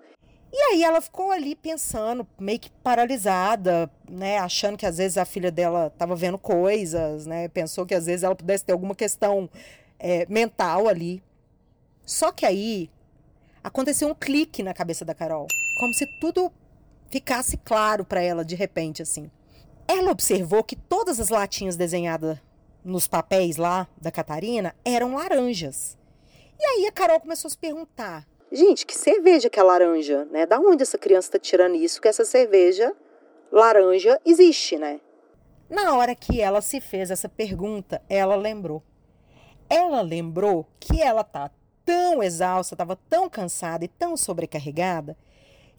E 0.57 0.57
aí 0.57 0.85
ela 0.85 1.01
ficou 1.01 1.33
ali 1.33 1.57
pensando, 1.57 2.25
meio 2.38 2.61
que 2.61 2.71
paralisada, 2.71 3.90
né, 4.09 4.38
achando 4.38 4.79
que 4.79 4.87
às 4.87 4.99
vezes 4.99 5.19
a 5.19 5.25
filha 5.25 5.51
dela 5.51 5.88
estava 5.88 6.14
vendo 6.14 6.38
coisas, 6.38 7.27
né, 7.27 7.49
pensou 7.49 7.85
que 7.85 7.93
às 7.93 8.07
vezes 8.07 8.23
ela 8.23 8.37
pudesse 8.37 8.64
ter 8.64 8.73
alguma 8.73 8.95
questão 8.95 9.51
é, 9.99 10.25
mental 10.29 10.87
ali. 10.87 11.21
Só 12.07 12.31
que 12.31 12.47
aí 12.47 12.88
aconteceu 13.64 14.07
um 14.07 14.14
clique 14.14 14.62
na 14.62 14.73
cabeça 14.73 15.05
da 15.05 15.12
Carol, 15.12 15.49
como 15.81 15.93
se 15.93 16.07
tudo 16.21 16.53
ficasse 17.11 17.57
claro 17.57 18.05
para 18.05 18.23
ela 18.23 18.45
de 18.45 18.55
repente 18.55 19.03
assim. 19.03 19.29
Ela 19.88 20.12
observou 20.12 20.62
que 20.62 20.77
todas 20.77 21.19
as 21.19 21.31
latinhas 21.31 21.75
desenhadas 21.75 22.38
nos 22.85 23.09
papéis 23.09 23.57
lá 23.57 23.88
da 24.01 24.12
Catarina 24.12 24.73
eram 24.85 25.17
laranjas. 25.17 25.99
E 26.61 26.64
aí 26.64 26.87
a 26.87 26.93
Carol 26.93 27.19
começou 27.19 27.49
a 27.49 27.51
se 27.51 27.59
perguntar: 27.59 28.25
Gente, 28.55 28.87
que 28.87 28.97
cerveja 28.97 29.51
que 29.51 29.59
é 29.59 29.62
laranja, 29.64 30.27
né? 30.27 30.47
Da 30.47 30.61
onde 30.61 30.85
essa 30.85 30.97
criança 30.97 31.27
está 31.27 31.40
tirando 31.40 31.75
isso? 31.75 32.01
Que 32.01 32.07
essa 32.07 32.25
cerveja 32.25 32.95
laranja 33.51 34.21
existe, 34.25 34.79
né? 34.79 35.01
Na 35.69 35.97
hora 35.97 36.14
que 36.14 36.40
ela 36.40 36.61
se 36.61 36.81
fez 36.81 37.11
essa 37.11 37.29
pergunta, 37.29 38.01
ela 38.09 38.37
lembrou. 38.37 38.81
Ela 39.69 40.01
lembrou 40.03 40.69
que 40.79 41.03
ela 41.03 41.25
tá 41.25 41.51
tão 41.85 42.23
exausta, 42.23 42.77
estava 42.77 42.95
tão 43.11 43.29
cansada 43.29 43.85
e 43.85 43.88
tão 43.88 44.17
sobrecarregada, 44.17 45.17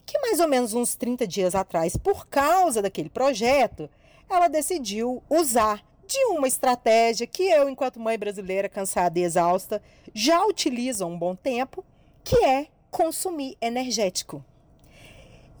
que 0.04 0.18
mais 0.18 0.38
ou 0.38 0.46
menos 0.46 0.74
uns 0.74 0.94
30 0.96 1.26
dias 1.26 1.54
atrás, 1.54 1.96
por 1.96 2.26
causa 2.26 2.82
daquele 2.82 3.08
projeto, 3.08 3.88
ela 4.28 4.48
decidiu 4.48 5.22
usar 5.30 5.82
de 6.06 6.22
uma 6.26 6.46
estratégia 6.46 7.26
que 7.26 7.44
eu, 7.44 7.70
enquanto 7.70 7.98
mãe 7.98 8.18
brasileira 8.18 8.68
cansada 8.68 9.18
e 9.18 9.22
exausta, 9.22 9.80
já 10.12 10.44
utilizo 10.44 11.04
há 11.04 11.06
um 11.06 11.18
bom 11.18 11.34
tempo 11.34 11.82
que 12.26 12.44
é 12.44 12.66
consumir 12.90 13.56
energético. 13.60 14.44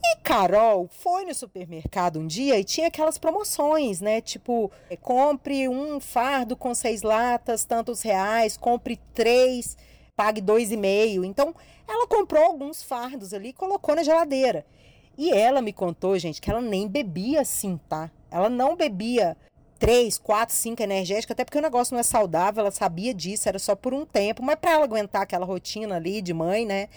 E 0.04 0.16
Carol 0.16 0.88
foi 0.90 1.24
no 1.24 1.32
supermercado 1.32 2.18
um 2.18 2.26
dia 2.26 2.58
e 2.58 2.64
tinha 2.64 2.88
aquelas 2.88 3.16
promoções, 3.18 4.00
né? 4.00 4.20
Tipo, 4.20 4.68
compre 5.00 5.68
um 5.68 6.00
fardo 6.00 6.56
com 6.56 6.74
seis 6.74 7.02
latas, 7.02 7.64
tantos 7.64 8.02
reais, 8.02 8.56
compre 8.56 8.98
três, 9.14 9.76
pague 10.16 10.40
dois 10.40 10.72
e 10.72 10.76
meio. 10.76 11.24
Então, 11.24 11.54
ela 11.86 12.08
comprou 12.08 12.42
alguns 12.42 12.82
fardos 12.82 13.32
ali 13.32 13.50
e 13.50 13.52
colocou 13.52 13.94
na 13.94 14.02
geladeira. 14.02 14.66
E 15.16 15.30
ela 15.30 15.62
me 15.62 15.72
contou, 15.72 16.18
gente, 16.18 16.40
que 16.40 16.50
ela 16.50 16.60
nem 16.60 16.88
bebia 16.88 17.42
assim, 17.42 17.78
tá? 17.88 18.10
Ela 18.28 18.50
não 18.50 18.74
bebia 18.74 19.36
três, 19.78 20.18
quatro, 20.18 20.54
cinco 20.54 20.82
energéticos, 20.82 21.32
até 21.32 21.44
porque 21.44 21.58
o 21.58 21.62
negócio 21.62 21.94
não 21.94 22.00
é 22.00 22.02
saudável, 22.02 22.60
ela 22.60 22.70
sabia 22.70 23.12
disso, 23.14 23.48
era 23.48 23.58
só 23.58 23.74
por 23.74 23.92
um 23.94 24.04
tempo, 24.04 24.42
mas 24.42 24.56
para 24.56 24.72
ela 24.72 24.84
aguentar 24.84 25.22
aquela 25.22 25.46
rotina 25.46 25.96
ali 25.96 26.20
de 26.22 26.32
mãe, 26.32 26.64
né? 26.66 26.88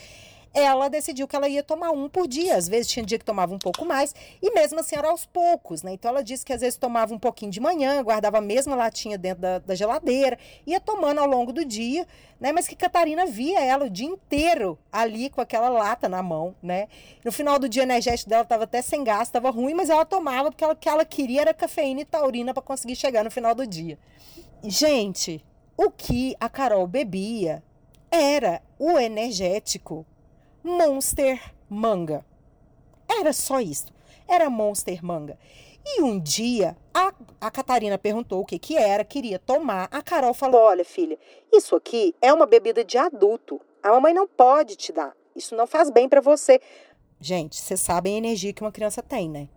Ela 0.54 0.90
decidiu 0.90 1.28
que 1.28 1.36
ela 1.36 1.48
ia 1.48 1.64
tomar 1.64 1.92
um 1.92 2.10
por 2.10 2.28
dia. 2.28 2.56
Às 2.56 2.68
vezes 2.68 2.92
tinha 2.92 3.06
dia 3.06 3.20
que 3.20 3.26
tomava 3.26 3.54
um 3.54 3.60
pouco 3.60 3.86
mais, 3.86 4.14
e 4.42 4.52
mesmo 4.52 4.80
assim 4.80 4.96
era 4.96 5.10
aos 5.10 5.26
poucos, 5.26 5.84
né? 5.84 5.94
Então 5.94 6.10
ela 6.10 6.24
disse 6.24 6.46
que 6.46 6.54
às 6.54 6.62
vezes 6.62 6.78
tomava 6.78 7.14
um 7.14 7.20
pouquinho 7.20 7.52
de 7.52 7.60
manhã, 7.60 8.02
guardava 8.04 8.40
a 8.40 8.42
mesma 8.42 8.76
latinha 8.76 9.18
dentro 9.18 9.42
da, 9.42 9.60
da 9.60 9.76
geladeira, 9.76 10.38
ia 10.66 10.80
tomando 10.80 11.20
ao 11.20 11.28
longo 11.28 11.54
do 11.54 11.64
dia, 11.64 12.08
né? 12.40 12.52
Mas 12.52 12.68
que 12.68 12.76
Catarina 12.76 13.26
via 13.26 13.60
ela 13.60 13.86
o 13.86 13.90
dia 13.90 14.08
inteiro 14.08 14.78
ali 14.92 15.30
com 15.30 15.42
aquela 15.42 15.70
lata 15.70 16.10
na 16.10 16.24
mão, 16.24 16.56
né? 16.62 16.88
No 17.24 17.32
final 17.32 17.60
do 17.60 17.70
dia, 17.70 17.84
o 17.84 17.86
energético 17.86 18.30
dela 18.30 18.44
estava 18.44 18.64
até 18.64 18.82
sem 18.82 19.04
gás, 19.04 19.28
estava 19.28 19.50
ruim, 19.50 19.74
mas 19.74 19.90
ela 19.90 20.06
tomava 20.06 20.50
porque 20.50 20.64
ela, 20.64 20.74
o 20.74 20.76
que 20.76 20.90
ela 20.90 21.06
queria 21.06 21.42
era 21.42 21.54
cafeína 21.54 22.02
e 22.02 22.06
taurina 22.06 22.54
para 22.54 22.64
conseguir 22.64 22.96
chegar 22.96 23.24
no 23.24 23.32
final 23.32 23.54
do 23.54 23.66
dia. 23.68 23.98
Gente, 24.64 25.44
o 25.78 25.90
que 25.90 26.36
a 26.40 26.50
Carol 26.50 26.86
bebia 26.88 27.64
era 28.12 28.62
o 28.78 28.98
energético 29.00 30.06
Monster 30.64 31.42
Manga. 31.70 32.26
Era 33.08 33.34
só 33.34 33.60
isso. 33.60 33.88
Era 34.28 34.50
Monster 34.50 35.04
Manga. 35.04 35.38
E 35.86 36.02
um 36.02 36.20
dia 36.20 36.78
a, 36.94 37.14
a 37.40 37.50
Catarina 37.50 37.98
perguntou 37.98 38.42
o 38.42 38.46
que, 38.46 38.60
que 38.60 38.78
era, 38.78 39.04
queria 39.04 39.40
tomar. 39.40 39.88
A 39.92 40.02
Carol 40.02 40.34
falou: 40.34 40.62
Olha, 40.62 40.84
filha, 40.84 41.18
isso 41.52 41.76
aqui 41.76 42.14
é 42.22 42.34
uma 42.34 42.46
bebida 42.46 42.84
de 42.84 42.98
adulto. 42.98 43.60
A 43.82 43.90
mamãe 43.90 44.14
não 44.14 44.28
pode 44.28 44.76
te 44.76 44.92
dar. 44.92 45.16
Isso 45.36 45.56
não 45.56 45.66
faz 45.66 45.90
bem 45.90 46.10
para 46.10 46.20
você. 46.20 46.60
Gente, 47.20 47.56
vocês 47.58 47.80
sabem 47.80 48.16
a 48.16 48.18
energia 48.18 48.54
que 48.54 48.62
uma 48.62 48.72
criança 48.72 49.02
tem, 49.02 49.30
né? 49.30 49.48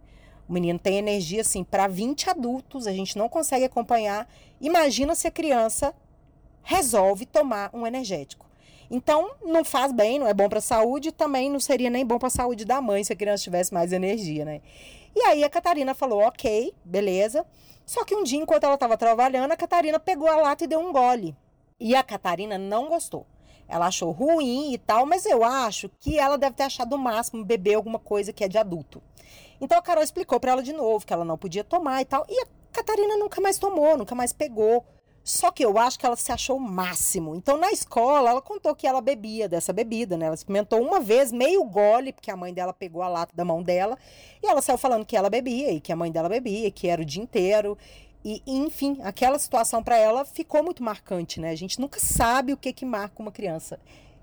O 0.49 0.53
menino 0.53 0.79
tem 0.79 0.97
energia 0.97 1.41
assim 1.41 1.65
para 1.65 1.87
20 1.87 2.31
adultos, 2.31 2.87
a 2.87 2.93
gente 2.93 3.17
não 3.19 3.29
consegue 3.29 3.65
acompanhar. 3.65 4.29
Imagina 4.61 5.15
se 5.15 5.27
a 5.27 5.31
criança 5.31 5.95
resolve 6.63 7.27
tomar 7.27 7.71
um 7.73 7.87
energético. 7.87 8.47
Então, 8.95 9.31
não 9.43 9.65
faz 9.65 9.91
bem, 9.91 10.19
não 10.19 10.27
é 10.27 10.35
bom 10.35 10.51
para 10.51 10.59
a 10.59 10.63
saúde, 10.63 11.13
também 11.13 11.51
não 11.51 11.59
seria 11.59 11.89
nem 11.89 12.05
bom 12.05 12.19
para 12.19 12.27
a 12.29 12.31
saúde 12.31 12.67
da 12.67 12.79
mãe 12.83 13.03
se 13.03 13.11
a 13.11 13.17
criança 13.17 13.43
tivesse 13.43 13.73
mais 13.73 13.91
energia, 13.91 14.45
né? 14.45 14.61
E 15.17 15.23
aí 15.23 15.43
a 15.43 15.49
Catarina 15.49 15.95
falou: 15.95 16.21
ok, 16.21 16.75
beleza. 16.85 17.47
Só 17.87 18.05
que 18.05 18.15
um 18.15 18.23
dia, 18.23 18.39
enquanto 18.39 18.65
ela 18.65 18.75
estava 18.75 18.99
trabalhando, 18.99 19.51
a 19.51 19.57
Catarina 19.57 19.99
pegou 19.99 20.29
a 20.29 20.37
lata 20.37 20.65
e 20.65 20.67
deu 20.67 20.79
um 20.79 20.93
gole. 20.93 21.35
E 21.81 21.95
a 21.97 22.03
Catarina 22.03 22.59
não 22.59 22.91
gostou. 22.91 23.27
Ela 23.67 23.87
achou 23.87 24.11
ruim 24.11 24.75
e 24.75 24.79
tal, 24.79 25.07
mas 25.07 25.25
eu 25.25 25.43
acho 25.43 25.89
que 25.99 26.19
ela 26.19 26.37
deve 26.37 26.55
ter 26.55 26.65
achado 26.65 26.95
o 26.95 26.99
máximo 26.99 27.43
beber 27.43 27.75
alguma 27.75 27.99
coisa 27.99 28.31
que 28.31 28.45
é 28.45 28.49
de 28.49 28.59
adulto. 28.59 29.03
Então 29.59 29.79
a 29.79 29.83
Carol 29.83 30.05
explicou 30.05 30.39
para 30.39 30.53
ela 30.53 30.63
de 30.63 30.75
novo 30.75 31.07
que 31.07 31.15
ela 31.15 31.25
não 31.25 31.39
podia 31.39 31.65
tomar 31.65 32.03
e 32.03 32.05
tal. 32.05 32.27
E 32.29 32.43
a 32.43 32.47
Catarina 32.71 33.17
nunca 33.17 33.41
mais 33.41 33.57
tomou, 33.57 33.97
nunca 33.97 34.15
mais 34.15 34.35
pegou. 34.35 34.85
Só 35.25 35.53
que 35.53 35.65
eu 35.65 35.79
acho 35.79 35.99
que 35.99 36.05
ela 36.05 36.17
se 36.17 36.33
achou 36.33 36.57
o 36.57 36.61
máximo. 36.61 37.35
Então, 37.37 37.57
na 37.57 37.71
escola, 37.71 38.31
ela 38.31 38.43
contou 38.43 38.75
que 38.75 38.87
ela 38.87 39.01
bebia 39.01 39.49
dessa 39.49 39.73
bebida, 39.73 40.17
né? 40.17 40.27
Ela 40.27 40.35
experimentou 40.35 40.81
uma 40.81 40.99
vez, 40.99 41.31
meio 41.31 41.63
gole, 41.65 42.13
porque 42.13 42.31
a 42.31 42.37
mãe 42.37 42.53
dela 42.53 42.73
pegou 42.73 43.03
a 43.03 43.09
lata 43.09 43.33
da 43.35 43.45
mão 43.45 43.63
dela. 43.63 43.97
E 44.43 44.47
ela 44.47 44.61
saiu 44.61 44.79
falando 44.79 45.07
que 45.07 45.17
ela 45.17 45.31
bebia 45.31 45.71
e 45.71 45.81
que 45.81 45.93
a 45.93 45.97
mãe 45.97 46.11
dela 46.11 46.29
bebia, 46.29 46.71
que 46.73 46.89
era 46.89 47.01
o 47.01 47.05
dia 47.05 47.23
inteiro. 47.23 47.79
E, 48.25 48.43
enfim, 48.47 48.99
aquela 49.03 49.39
situação 49.39 49.83
para 49.83 49.97
ela 49.97 50.25
ficou 50.25 50.63
muito 50.63 50.83
marcante, 50.83 51.41
né? 51.41 51.51
A 51.51 51.57
gente 51.57 51.81
nunca 51.81 52.01
sabe 52.01 52.53
o 52.53 52.57
que, 52.57 52.73
que 52.73 52.85
marca 52.85 53.23
uma 53.23 53.33
criança. 53.33 53.79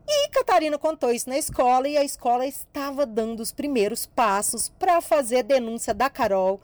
E 0.05 0.27
Catarina 0.29 0.77
contou 0.77 1.11
isso 1.11 1.29
na 1.29 1.37
escola 1.37 1.87
e 1.87 1.95
a 1.95 2.03
escola 2.03 2.45
estava 2.45 3.05
dando 3.05 3.41
os 3.41 3.51
primeiros 3.51 4.05
passos 4.05 4.67
para 4.67 4.99
fazer 5.01 5.37
a 5.37 5.43
denúncia 5.43 5.93
da 5.93 6.09
Carol 6.09 6.59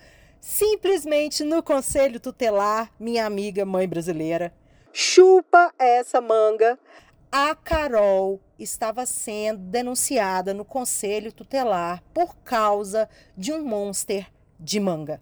simplesmente 0.45 1.43
no 1.43 1.63
conselho 1.63 2.19
tutelar, 2.19 2.91
minha 2.99 3.25
amiga 3.25 3.65
mãe 3.65 3.87
brasileira. 3.87 4.53
Chupa 4.93 5.73
essa 5.79 6.21
manga. 6.21 6.77
A 7.31 7.55
Carol 7.55 8.39
estava 8.57 9.07
sendo 9.07 9.59
denunciada 9.63 10.53
no 10.53 10.63
conselho 10.63 11.33
tutelar 11.33 12.03
por 12.13 12.37
causa 12.37 13.09
de 13.35 13.51
um 13.51 13.65
monster 13.65 14.31
de 14.59 14.79
manga. 14.79 15.19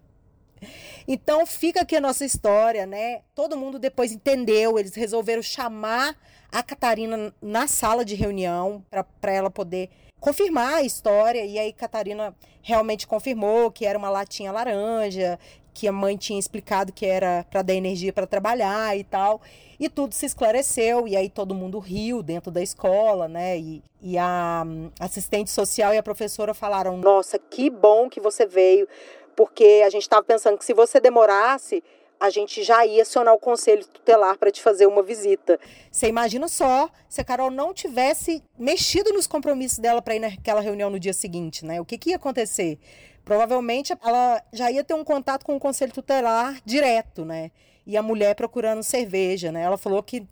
Então 1.08 1.46
fica 1.46 1.80
aqui 1.80 1.96
a 1.96 2.02
nossa 2.02 2.26
história, 2.26 2.84
né? 2.84 3.22
Todo 3.34 3.56
mundo 3.56 3.78
depois 3.78 4.12
entendeu, 4.12 4.78
eles 4.78 4.94
resolveram 4.94 5.42
chamar 5.42 6.14
a 6.52 6.62
Catarina 6.62 7.34
na 7.40 7.66
sala 7.66 8.04
de 8.04 8.14
reunião 8.14 8.84
para 9.20 9.32
ela 9.32 9.50
poder 9.50 9.88
confirmar 10.24 10.76
a 10.76 10.82
história. 10.82 11.44
E 11.44 11.58
aí 11.58 11.70
Catarina 11.70 12.34
realmente 12.62 13.06
confirmou 13.06 13.70
que 13.70 13.84
era 13.84 13.98
uma 13.98 14.08
latinha 14.08 14.50
laranja, 14.50 15.38
que 15.74 15.86
a 15.86 15.92
mãe 15.92 16.16
tinha 16.16 16.38
explicado 16.38 16.94
que 16.94 17.04
era 17.04 17.44
para 17.50 17.60
dar 17.60 17.74
energia 17.74 18.10
para 18.10 18.26
trabalhar 18.26 18.96
e 18.96 19.04
tal. 19.04 19.42
E 19.78 19.86
tudo 19.86 20.14
se 20.14 20.24
esclareceu, 20.24 21.06
e 21.06 21.14
aí 21.14 21.28
todo 21.28 21.54
mundo 21.54 21.78
riu 21.78 22.22
dentro 22.22 22.50
da 22.50 22.62
escola, 22.62 23.28
né? 23.28 23.58
E, 23.58 23.82
e 24.00 24.16
a 24.16 24.62
hum, 24.64 24.90
assistente 24.98 25.50
social 25.50 25.92
e 25.92 25.98
a 25.98 26.02
professora 26.02 26.54
falaram: 26.54 26.96
Nossa, 26.96 27.38
que 27.38 27.68
bom 27.68 28.08
que 28.08 28.20
você 28.20 28.46
veio, 28.46 28.88
porque 29.36 29.82
a 29.84 29.90
gente 29.90 30.02
estava 30.02 30.22
pensando 30.22 30.56
que 30.56 30.64
se 30.64 30.72
você 30.72 31.00
demorasse, 31.00 31.84
a 32.24 32.30
gente 32.30 32.62
já 32.62 32.86
ia 32.86 33.02
acionar 33.02 33.34
o 33.34 33.38
conselho 33.38 33.86
tutelar 33.86 34.38
para 34.38 34.50
te 34.50 34.62
fazer 34.62 34.86
uma 34.86 35.02
visita. 35.02 35.60
Você 35.90 36.08
imagina 36.08 36.48
só 36.48 36.88
se 37.06 37.20
a 37.20 37.24
Carol 37.24 37.50
não 37.50 37.74
tivesse 37.74 38.42
mexido 38.58 39.12
nos 39.12 39.26
compromissos 39.26 39.78
dela 39.78 40.00
para 40.00 40.16
ir 40.16 40.20
naquela 40.20 40.62
reunião 40.62 40.88
no 40.88 40.98
dia 40.98 41.12
seguinte, 41.12 41.66
né? 41.66 41.80
O 41.80 41.84
que, 41.84 41.98
que 41.98 42.10
ia 42.10 42.16
acontecer? 42.16 42.78
Provavelmente 43.26 43.94
ela 44.02 44.42
já 44.52 44.70
ia 44.70 44.82
ter 44.82 44.94
um 44.94 45.04
contato 45.04 45.44
com 45.44 45.54
o 45.54 45.60
conselho 45.60 45.92
tutelar 45.92 46.58
direto, 46.64 47.26
né? 47.26 47.50
E 47.86 47.94
a 47.94 48.02
mulher 48.02 48.34
procurando 48.34 48.82
cerveja, 48.82 49.52
né? 49.52 49.62
Ela 49.62 49.76
falou 49.76 50.02
que 50.02 50.26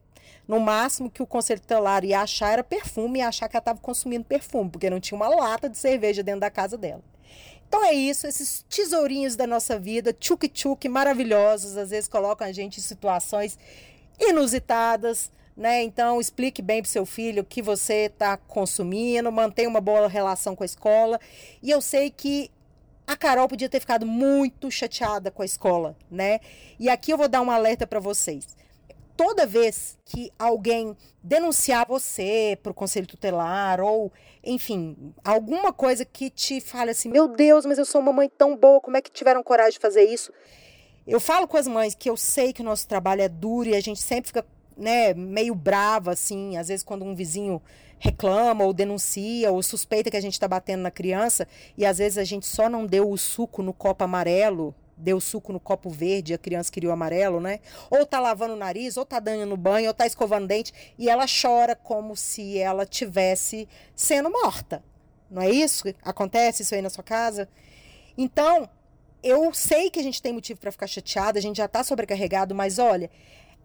no 0.49 0.59
máximo 0.59 1.11
que 1.11 1.23
o 1.23 1.27
conselho 1.27 1.61
tutelar 1.61 2.05
ia 2.05 2.21
achar 2.21 2.53
era 2.53 2.65
perfume 2.65 3.19
e 3.19 3.23
achar 3.23 3.49
que 3.51 3.57
ela 3.57 3.61
estava 3.61 3.81
consumindo 3.81 4.25
perfume, 4.25 4.71
porque 4.71 4.89
não 4.89 4.99
tinha 4.99 5.17
uma 5.17 5.29
lata 5.29 5.69
de 5.69 5.77
cerveja 5.77 6.23
dentro 6.23 6.41
da 6.41 6.51
casa 6.51 6.79
dela. 6.79 7.03
Então 7.73 7.83
é 7.87 7.95
isso, 7.95 8.27
esses 8.27 8.67
tesourinhos 8.69 9.35
da 9.35 9.47
nossa 9.47 9.79
vida, 9.79 10.13
tchuk-tchuk, 10.13 10.87
maravilhosos, 10.91 11.79
às 11.79 11.89
vezes 11.89 12.07
colocam 12.07 12.47
a 12.47 12.53
gente 12.53 12.79
em 12.79 12.83
situações 12.83 13.59
inusitadas, 14.21 15.33
né? 15.57 15.83
Então 15.83 16.21
explique 16.21 16.61
bem 16.61 16.83
para 16.83 16.91
seu 16.91 17.07
filho 17.07 17.41
o 17.41 17.47
que 17.47 17.63
você 17.63 18.11
está 18.13 18.37
consumindo, 18.37 19.33
mantenha 19.33 19.71
uma 19.71 19.81
boa 19.81 20.07
relação 20.07 20.55
com 20.55 20.63
a 20.63 20.67
escola. 20.67 21.19
E 21.63 21.71
eu 21.71 21.81
sei 21.81 22.11
que 22.11 22.51
a 23.07 23.17
Carol 23.17 23.49
podia 23.49 23.71
ter 23.71 23.81
ficado 23.81 24.05
muito 24.05 24.71
chateada 24.71 25.31
com 25.31 25.41
a 25.41 25.47
escola, 25.47 25.97
né? 26.11 26.41
E 26.79 26.91
aqui 26.91 27.11
eu 27.11 27.17
vou 27.17 27.27
dar 27.27 27.41
um 27.41 27.51
alerta 27.51 27.87
para 27.87 28.01
vocês 28.01 28.55
toda 29.23 29.47
vez 29.47 29.97
que 30.05 30.33
alguém 30.37 30.97
denunciar 31.23 31.87
você 31.87 32.59
para 32.61 32.73
o 32.73 32.75
conselho 32.75 33.07
tutelar 33.07 33.81
ou, 33.81 34.13
enfim, 34.43 35.15
alguma 35.23 35.73
coisa 35.73 36.05
que 36.05 36.29
te 36.29 36.61
fale 36.61 36.91
assim, 36.91 37.09
meu 37.09 37.29
Deus, 37.29 37.65
mas 37.65 37.79
eu 37.79 37.85
sou 37.85 38.01
uma 38.01 38.13
mãe 38.13 38.29
tão 38.29 38.57
boa, 38.57 38.81
como 38.81 38.97
é 38.97 39.01
que 39.01 39.13
tiveram 39.13 39.41
coragem 39.41 39.75
de 39.75 39.79
fazer 39.79 40.03
isso? 40.03 40.33
Eu 41.07 41.21
falo 41.21 41.47
com 41.47 41.57
as 41.57 41.69
mães 41.69 41.95
que 41.95 42.11
eu 42.11 42.17
sei 42.17 42.53
que 42.53 42.63
o 42.63 42.65
nosso 42.65 42.89
trabalho 42.89 43.23
é 43.23 43.29
duro 43.29 43.69
e 43.69 43.77
a 43.77 43.81
gente 43.81 44.03
sempre 44.03 44.27
fica, 44.27 44.45
né, 44.77 45.15
meio 45.15 45.55
brava 45.55 46.11
assim, 46.11 46.57
às 46.57 46.67
vezes 46.67 46.83
quando 46.83 47.05
um 47.05 47.15
vizinho 47.15 47.63
reclama 48.01 48.65
ou 48.65 48.73
denuncia 48.73 49.53
ou 49.53 49.63
suspeita 49.63 50.11
que 50.11 50.17
a 50.17 50.21
gente 50.21 50.33
está 50.33 50.49
batendo 50.49 50.83
na 50.83 50.91
criança 50.91 51.47
e 51.79 51.87
às 51.87 51.99
vezes 51.99 52.19
a 52.19 52.25
gente 52.25 52.45
só 52.45 52.69
não 52.69 52.85
deu 52.85 53.09
o 53.09 53.17
suco 53.17 53.63
no 53.63 53.73
copo 53.73 54.03
amarelo 54.03 54.75
deu 55.03 55.21
suco 55.21 55.53
no 55.53 55.61
copo 55.61 55.91
verde, 55.91 56.33
a 56.33 56.39
criança 56.39 56.71
queria 56.71 56.89
o 56.89 56.93
amarelo, 56.93 57.41
né? 57.41 57.61
Ou 57.91 58.07
tá 58.07 58.21
lavando 58.21 58.55
o 58.55 58.57
nariz, 58.57 58.97
ou 58.97 59.05
tá 59.05 59.19
dando 59.19 59.45
no 59.47 59.57
banho, 59.57 59.89
ou 59.89 59.95
tá 59.95 60.07
escovando 60.07 60.47
dente, 60.47 60.73
e 60.97 61.09
ela 61.11 61.27
chora 61.27 61.75
como 61.75 62.17
se 62.17 62.59
ela 62.59 62.87
tivesse 62.87 63.69
sendo 63.95 64.31
morta. 64.31 64.83
Não 65.31 65.43
é 65.43 65.51
isso? 65.51 65.85
Acontece 66.03 66.63
isso 66.63 66.75
aí 66.75 66.83
na 66.83 66.91
sua 66.91 67.03
casa? 67.03 67.49
Então, 68.17 68.69
eu 69.23 69.53
sei 69.53 69.91
que 69.91 69.99
a 69.99 70.03
gente 70.03 70.21
tem 70.21 70.33
motivo 70.33 70.61
para 70.61 70.73
ficar 70.73 70.87
chateada, 70.87 71.39
a 71.39 71.43
gente 71.43 71.57
já 71.57 71.65
está 71.65 71.83
sobrecarregado, 71.83 72.55
mas 72.55 72.79
olha, 72.79 73.11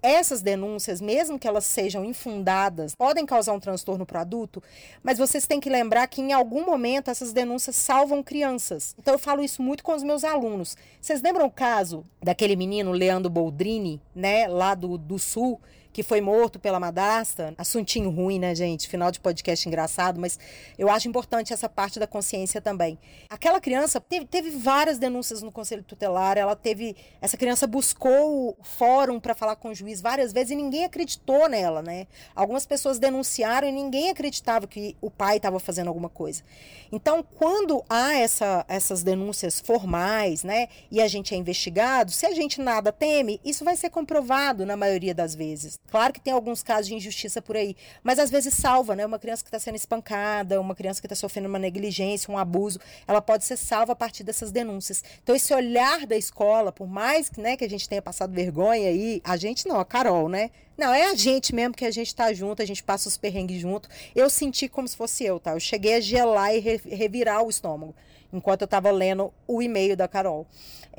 essas 0.01 0.41
denúncias, 0.41 1.01
mesmo 1.01 1.39
que 1.39 1.47
elas 1.47 1.65
sejam 1.65 2.05
infundadas, 2.05 2.95
podem 2.95 3.25
causar 3.25 3.53
um 3.53 3.59
transtorno 3.59 4.05
para 4.05 4.19
o 4.19 4.21
adulto, 4.21 4.61
mas 5.03 5.17
vocês 5.17 5.47
têm 5.47 5.59
que 5.59 5.69
lembrar 5.69 6.07
que 6.07 6.21
em 6.21 6.33
algum 6.33 6.65
momento 6.65 7.09
essas 7.09 7.33
denúncias 7.33 7.75
salvam 7.75 8.23
crianças. 8.23 8.95
Então 8.99 9.13
eu 9.13 9.19
falo 9.19 9.43
isso 9.43 9.61
muito 9.61 9.83
com 9.83 9.95
os 9.95 10.03
meus 10.03 10.23
alunos. 10.23 10.77
Vocês 11.01 11.21
lembram 11.21 11.45
o 11.45 11.51
caso 11.51 12.05
daquele 12.21 12.55
menino 12.55 12.91
Leandro 12.91 13.29
Boldrini, 13.29 14.01
né, 14.15 14.47
lá 14.47 14.75
do, 14.75 14.97
do 14.97 15.17
Sul, 15.17 15.59
que 15.97 16.03
foi 16.03 16.21
morto 16.21 16.59
pela 16.59 16.79
madrasta. 16.79 17.55
Assuntinho 17.57 18.11
ruim, 18.11 18.37
né, 18.37 18.53
gente? 18.53 18.87
Final 18.87 19.09
de 19.09 19.19
podcast 19.19 19.67
engraçado, 19.67 20.21
mas 20.21 20.37
eu 20.77 20.91
acho 20.91 21.07
importante 21.07 21.51
essa 21.51 21.67
parte 21.67 21.97
da 21.97 22.05
consciência 22.05 22.61
também. 22.61 22.99
Aquela 23.27 23.59
criança 23.59 23.99
teve, 23.99 24.27
teve 24.27 24.51
várias 24.51 24.99
denúncias 24.99 25.41
no 25.41 25.51
conselho 25.51 25.81
tutelar, 25.81 26.37
ela 26.37 26.55
teve. 26.55 26.95
Essa 27.19 27.35
criança 27.35 27.65
buscou 27.65 28.55
o 28.59 28.63
fórum 28.63 29.19
para 29.19 29.33
falar 29.33 29.55
com 29.55 29.69
o 29.69 29.73
juiz 29.73 29.99
várias 29.99 30.31
vezes 30.31 30.51
e 30.51 30.55
ninguém 30.55 30.85
acreditou 30.85 31.49
nela, 31.49 31.81
né? 31.81 32.05
Algumas 32.35 32.63
pessoas 32.63 32.99
denunciaram 32.99 33.67
e 33.67 33.71
ninguém 33.71 34.11
acreditava 34.11 34.67
que 34.67 34.95
o 35.01 35.09
pai 35.09 35.37
estava 35.37 35.59
fazendo 35.59 35.87
alguma 35.87 36.09
coisa. 36.09 36.43
Então, 36.91 37.23
quando 37.23 37.83
há 37.89 38.13
essa, 38.13 38.63
essas 38.67 39.01
denúncias 39.01 39.59
formais, 39.59 40.43
né, 40.43 40.67
e 40.91 41.01
a 41.01 41.07
gente 41.07 41.33
é 41.33 41.37
investigado, 41.37 42.11
se 42.11 42.27
a 42.27 42.35
gente 42.35 42.61
nada 42.61 42.91
teme, 42.91 43.41
isso 43.43 43.65
vai 43.65 43.75
ser 43.75 43.89
comprovado 43.89 44.63
na 44.63 44.77
maioria 44.77 45.15
das 45.15 45.33
vezes. 45.33 45.79
Claro 45.89 46.13
que 46.13 46.19
tem 46.19 46.33
alguns 46.33 46.61
casos 46.61 46.87
de 46.87 46.95
injustiça 46.95 47.41
por 47.41 47.55
aí, 47.55 47.75
mas 48.03 48.19
às 48.19 48.29
vezes 48.29 48.53
salva, 48.53 48.95
né? 48.95 49.05
Uma 49.05 49.17
criança 49.17 49.43
que 49.43 49.47
está 49.47 49.59
sendo 49.59 49.75
espancada, 49.75 50.59
uma 50.59 50.75
criança 50.75 50.99
que 50.99 51.07
está 51.07 51.15
sofrendo 51.15 51.47
uma 51.47 51.59
negligência, 51.59 52.31
um 52.31 52.37
abuso, 52.37 52.79
ela 53.07 53.21
pode 53.21 53.45
ser 53.45 53.57
salva 53.57 53.93
a 53.93 53.95
partir 53.95 54.23
dessas 54.23 54.51
denúncias. 54.51 55.03
Então, 55.23 55.35
esse 55.35 55.53
olhar 55.53 56.05
da 56.05 56.17
escola, 56.17 56.71
por 56.71 56.87
mais 56.87 57.31
né, 57.37 57.55
que 57.55 57.63
a 57.63 57.69
gente 57.69 57.87
tenha 57.87 58.01
passado 58.01 58.33
vergonha 58.33 58.89
aí, 58.89 59.21
a 59.23 59.37
gente 59.37 59.67
não, 59.67 59.79
a 59.79 59.85
Carol, 59.85 60.27
né? 60.27 60.51
Não, 60.77 60.93
é 60.93 61.05
a 61.09 61.15
gente 61.15 61.55
mesmo 61.55 61.73
que 61.73 61.85
a 61.85 61.91
gente 61.91 62.13
tá 62.13 62.31
junto, 62.33 62.61
a 62.61 62.65
gente 62.65 62.83
passa 62.83 63.07
os 63.07 63.17
perrengues 63.17 63.59
junto. 63.59 63.89
Eu 64.15 64.29
senti 64.29 64.67
como 64.67 64.87
se 64.87 64.95
fosse 64.95 65.23
eu, 65.23 65.39
tá? 65.39 65.53
Eu 65.53 65.59
cheguei 65.59 65.95
a 65.95 65.99
gelar 65.99 66.53
e 66.53 66.59
revirar 66.59 67.43
o 67.43 67.49
estômago 67.49 67.95
enquanto 68.31 68.61
eu 68.61 68.65
estava 68.65 68.91
lendo 68.91 69.33
o 69.47 69.61
e-mail 69.61 69.95
da 69.95 70.07
Carol. 70.07 70.47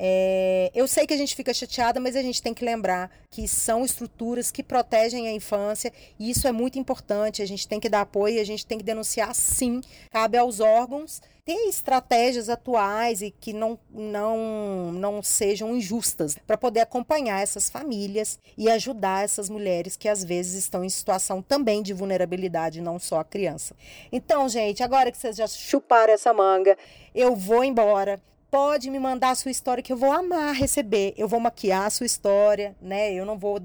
É, 0.01 0.71
eu 0.73 0.87
sei 0.87 1.05
que 1.05 1.13
a 1.13 1.17
gente 1.17 1.35
fica 1.35 1.53
chateada, 1.53 1.99
mas 1.99 2.15
a 2.15 2.21
gente 2.21 2.41
tem 2.41 2.53
que 2.53 2.63
lembrar 2.63 3.11
que 3.29 3.47
são 3.47 3.83
estruturas 3.83 4.49
que 4.49 4.63
protegem 4.63 5.27
a 5.27 5.31
infância 5.33 5.91
e 6.17 6.29
isso 6.29 6.47
é 6.47 6.51
muito 6.53 6.79
importante. 6.79 7.41
A 7.41 7.45
gente 7.45 7.67
tem 7.67 7.79
que 7.79 7.89
dar 7.89 8.01
apoio 8.01 8.39
a 8.39 8.45
gente 8.45 8.65
tem 8.65 8.77
que 8.77 8.83
denunciar 8.83 9.35
sim. 9.35 9.81
Cabe 10.09 10.37
aos 10.37 10.59
órgãos 10.59 11.21
ter 11.49 11.67
estratégias 11.67 12.47
atuais 12.47 13.23
e 13.23 13.31
que 13.31 13.53
não, 13.53 13.79
não, 13.89 14.91
não 14.91 15.23
sejam 15.23 15.75
injustas 15.75 16.37
para 16.45 16.55
poder 16.55 16.81
acompanhar 16.81 17.41
essas 17.41 17.71
famílias 17.71 18.37
e 18.55 18.69
ajudar 18.69 19.23
essas 19.23 19.49
mulheres 19.49 19.95
que 19.95 20.07
às 20.07 20.23
vezes 20.23 20.53
estão 20.53 20.83
em 20.83 20.89
situação 20.89 21.41
também 21.41 21.81
de 21.81 21.91
vulnerabilidade, 21.91 22.81
não 22.81 22.99
só 22.99 23.21
a 23.21 23.23
criança. 23.23 23.75
Então, 24.11 24.47
gente, 24.47 24.83
agora 24.83 25.11
que 25.11 25.17
vocês 25.17 25.37
já 25.37 25.47
chuparam 25.47 26.13
essa 26.13 26.31
manga, 26.31 26.77
eu 27.15 27.35
vou 27.35 27.63
embora 27.63 28.21
pode 28.51 28.91
me 28.91 28.99
mandar 28.99 29.31
a 29.31 29.35
sua 29.35 29.49
história 29.49 29.81
que 29.81 29.91
eu 29.91 29.97
vou 29.97 30.11
amar 30.11 30.53
receber. 30.53 31.15
Eu 31.17 31.27
vou 31.27 31.39
maquiar 31.39 31.87
a 31.87 31.89
sua 31.89 32.05
história, 32.05 32.75
né? 32.79 33.11
Eu 33.11 33.25
não 33.25 33.39
vou 33.39 33.59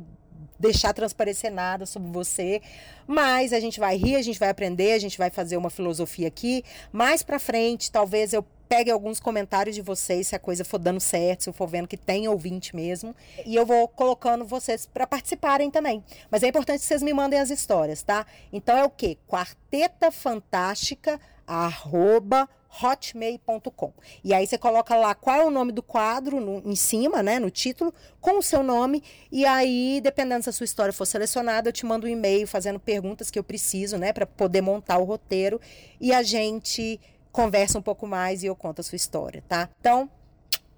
deixar 0.64 0.92
transparecer 0.92 1.52
nada 1.52 1.86
sobre 1.86 2.10
você, 2.10 2.60
mas 3.06 3.52
a 3.52 3.60
gente 3.60 3.78
vai 3.78 3.96
rir, 3.96 4.16
a 4.16 4.22
gente 4.22 4.38
vai 4.38 4.48
aprender, 4.48 4.92
a 4.92 4.98
gente 4.98 5.18
vai 5.18 5.30
fazer 5.30 5.56
uma 5.56 5.70
filosofia 5.70 6.28
aqui. 6.28 6.64
Mais 6.92 7.22
para 7.22 7.38
frente, 7.38 7.90
talvez 7.90 8.32
eu 8.32 8.44
pegue 8.68 8.90
alguns 8.90 9.20
comentários 9.20 9.74
de 9.74 9.82
vocês 9.82 10.28
se 10.28 10.34
a 10.34 10.38
coisa 10.38 10.64
for 10.64 10.78
dando 10.78 10.98
certo, 10.98 11.44
se 11.44 11.48
eu 11.48 11.52
for 11.52 11.68
vendo 11.68 11.86
que 11.86 11.96
tem 11.96 12.26
ouvinte 12.26 12.74
mesmo, 12.74 13.14
e 13.44 13.54
eu 13.54 13.64
vou 13.64 13.86
colocando 13.86 14.44
vocês 14.44 14.86
para 14.86 15.06
participarem 15.06 15.70
também. 15.70 16.02
Mas 16.30 16.42
é 16.42 16.48
importante 16.48 16.80
que 16.80 16.86
vocês 16.86 17.02
me 17.02 17.12
mandem 17.12 17.38
as 17.38 17.50
histórias, 17.50 18.02
tá? 18.02 18.26
Então 18.52 18.76
é 18.76 18.84
o 18.84 18.90
quê? 18.90 19.18
Quarteta 19.28 20.10
Fantástica 20.10 21.20
arroba 21.46 22.48
hotmail.com. 22.82 23.92
E 24.22 24.34
aí 24.34 24.46
você 24.46 24.58
coloca 24.58 24.96
lá 24.96 25.14
qual 25.14 25.40
é 25.40 25.44
o 25.44 25.50
nome 25.50 25.72
do 25.72 25.82
quadro 25.82 26.40
no, 26.40 26.58
em 26.68 26.74
cima, 26.74 27.22
né, 27.22 27.38
no 27.38 27.50
título, 27.50 27.92
com 28.20 28.38
o 28.38 28.42
seu 28.42 28.62
nome, 28.62 29.02
e 29.30 29.44
aí, 29.44 30.00
dependendo 30.02 30.42
se 30.42 30.50
a 30.50 30.52
sua 30.52 30.64
história 30.64 30.92
for 30.92 31.06
selecionada, 31.06 31.68
eu 31.68 31.72
te 31.72 31.86
mando 31.86 32.06
um 32.06 32.10
e-mail 32.10 32.46
fazendo 32.46 32.80
perguntas 32.80 33.30
que 33.30 33.38
eu 33.38 33.44
preciso, 33.44 33.96
né, 33.96 34.12
para 34.12 34.26
poder 34.26 34.60
montar 34.60 34.98
o 34.98 35.04
roteiro 35.04 35.60
e 36.00 36.12
a 36.12 36.22
gente 36.22 37.00
conversa 37.30 37.78
um 37.78 37.82
pouco 37.82 38.06
mais 38.06 38.42
e 38.42 38.46
eu 38.46 38.56
conto 38.56 38.80
a 38.80 38.84
sua 38.84 38.96
história, 38.96 39.42
tá? 39.48 39.68
Então, 39.80 40.08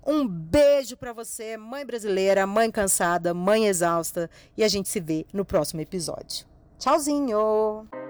um 0.07 0.27
beijo 0.27 0.97
para 0.97 1.13
você, 1.13 1.57
mãe 1.57 1.85
brasileira, 1.85 2.47
mãe 2.47 2.71
cansada, 2.71 3.35
mãe 3.35 3.67
exausta, 3.67 4.31
e 4.57 4.63
a 4.63 4.69
gente 4.69 4.89
se 4.89 5.01
vê 5.01 5.27
no 5.33 5.45
próximo 5.45 5.81
episódio. 5.81 6.47
Tchauzinho! 6.79 8.06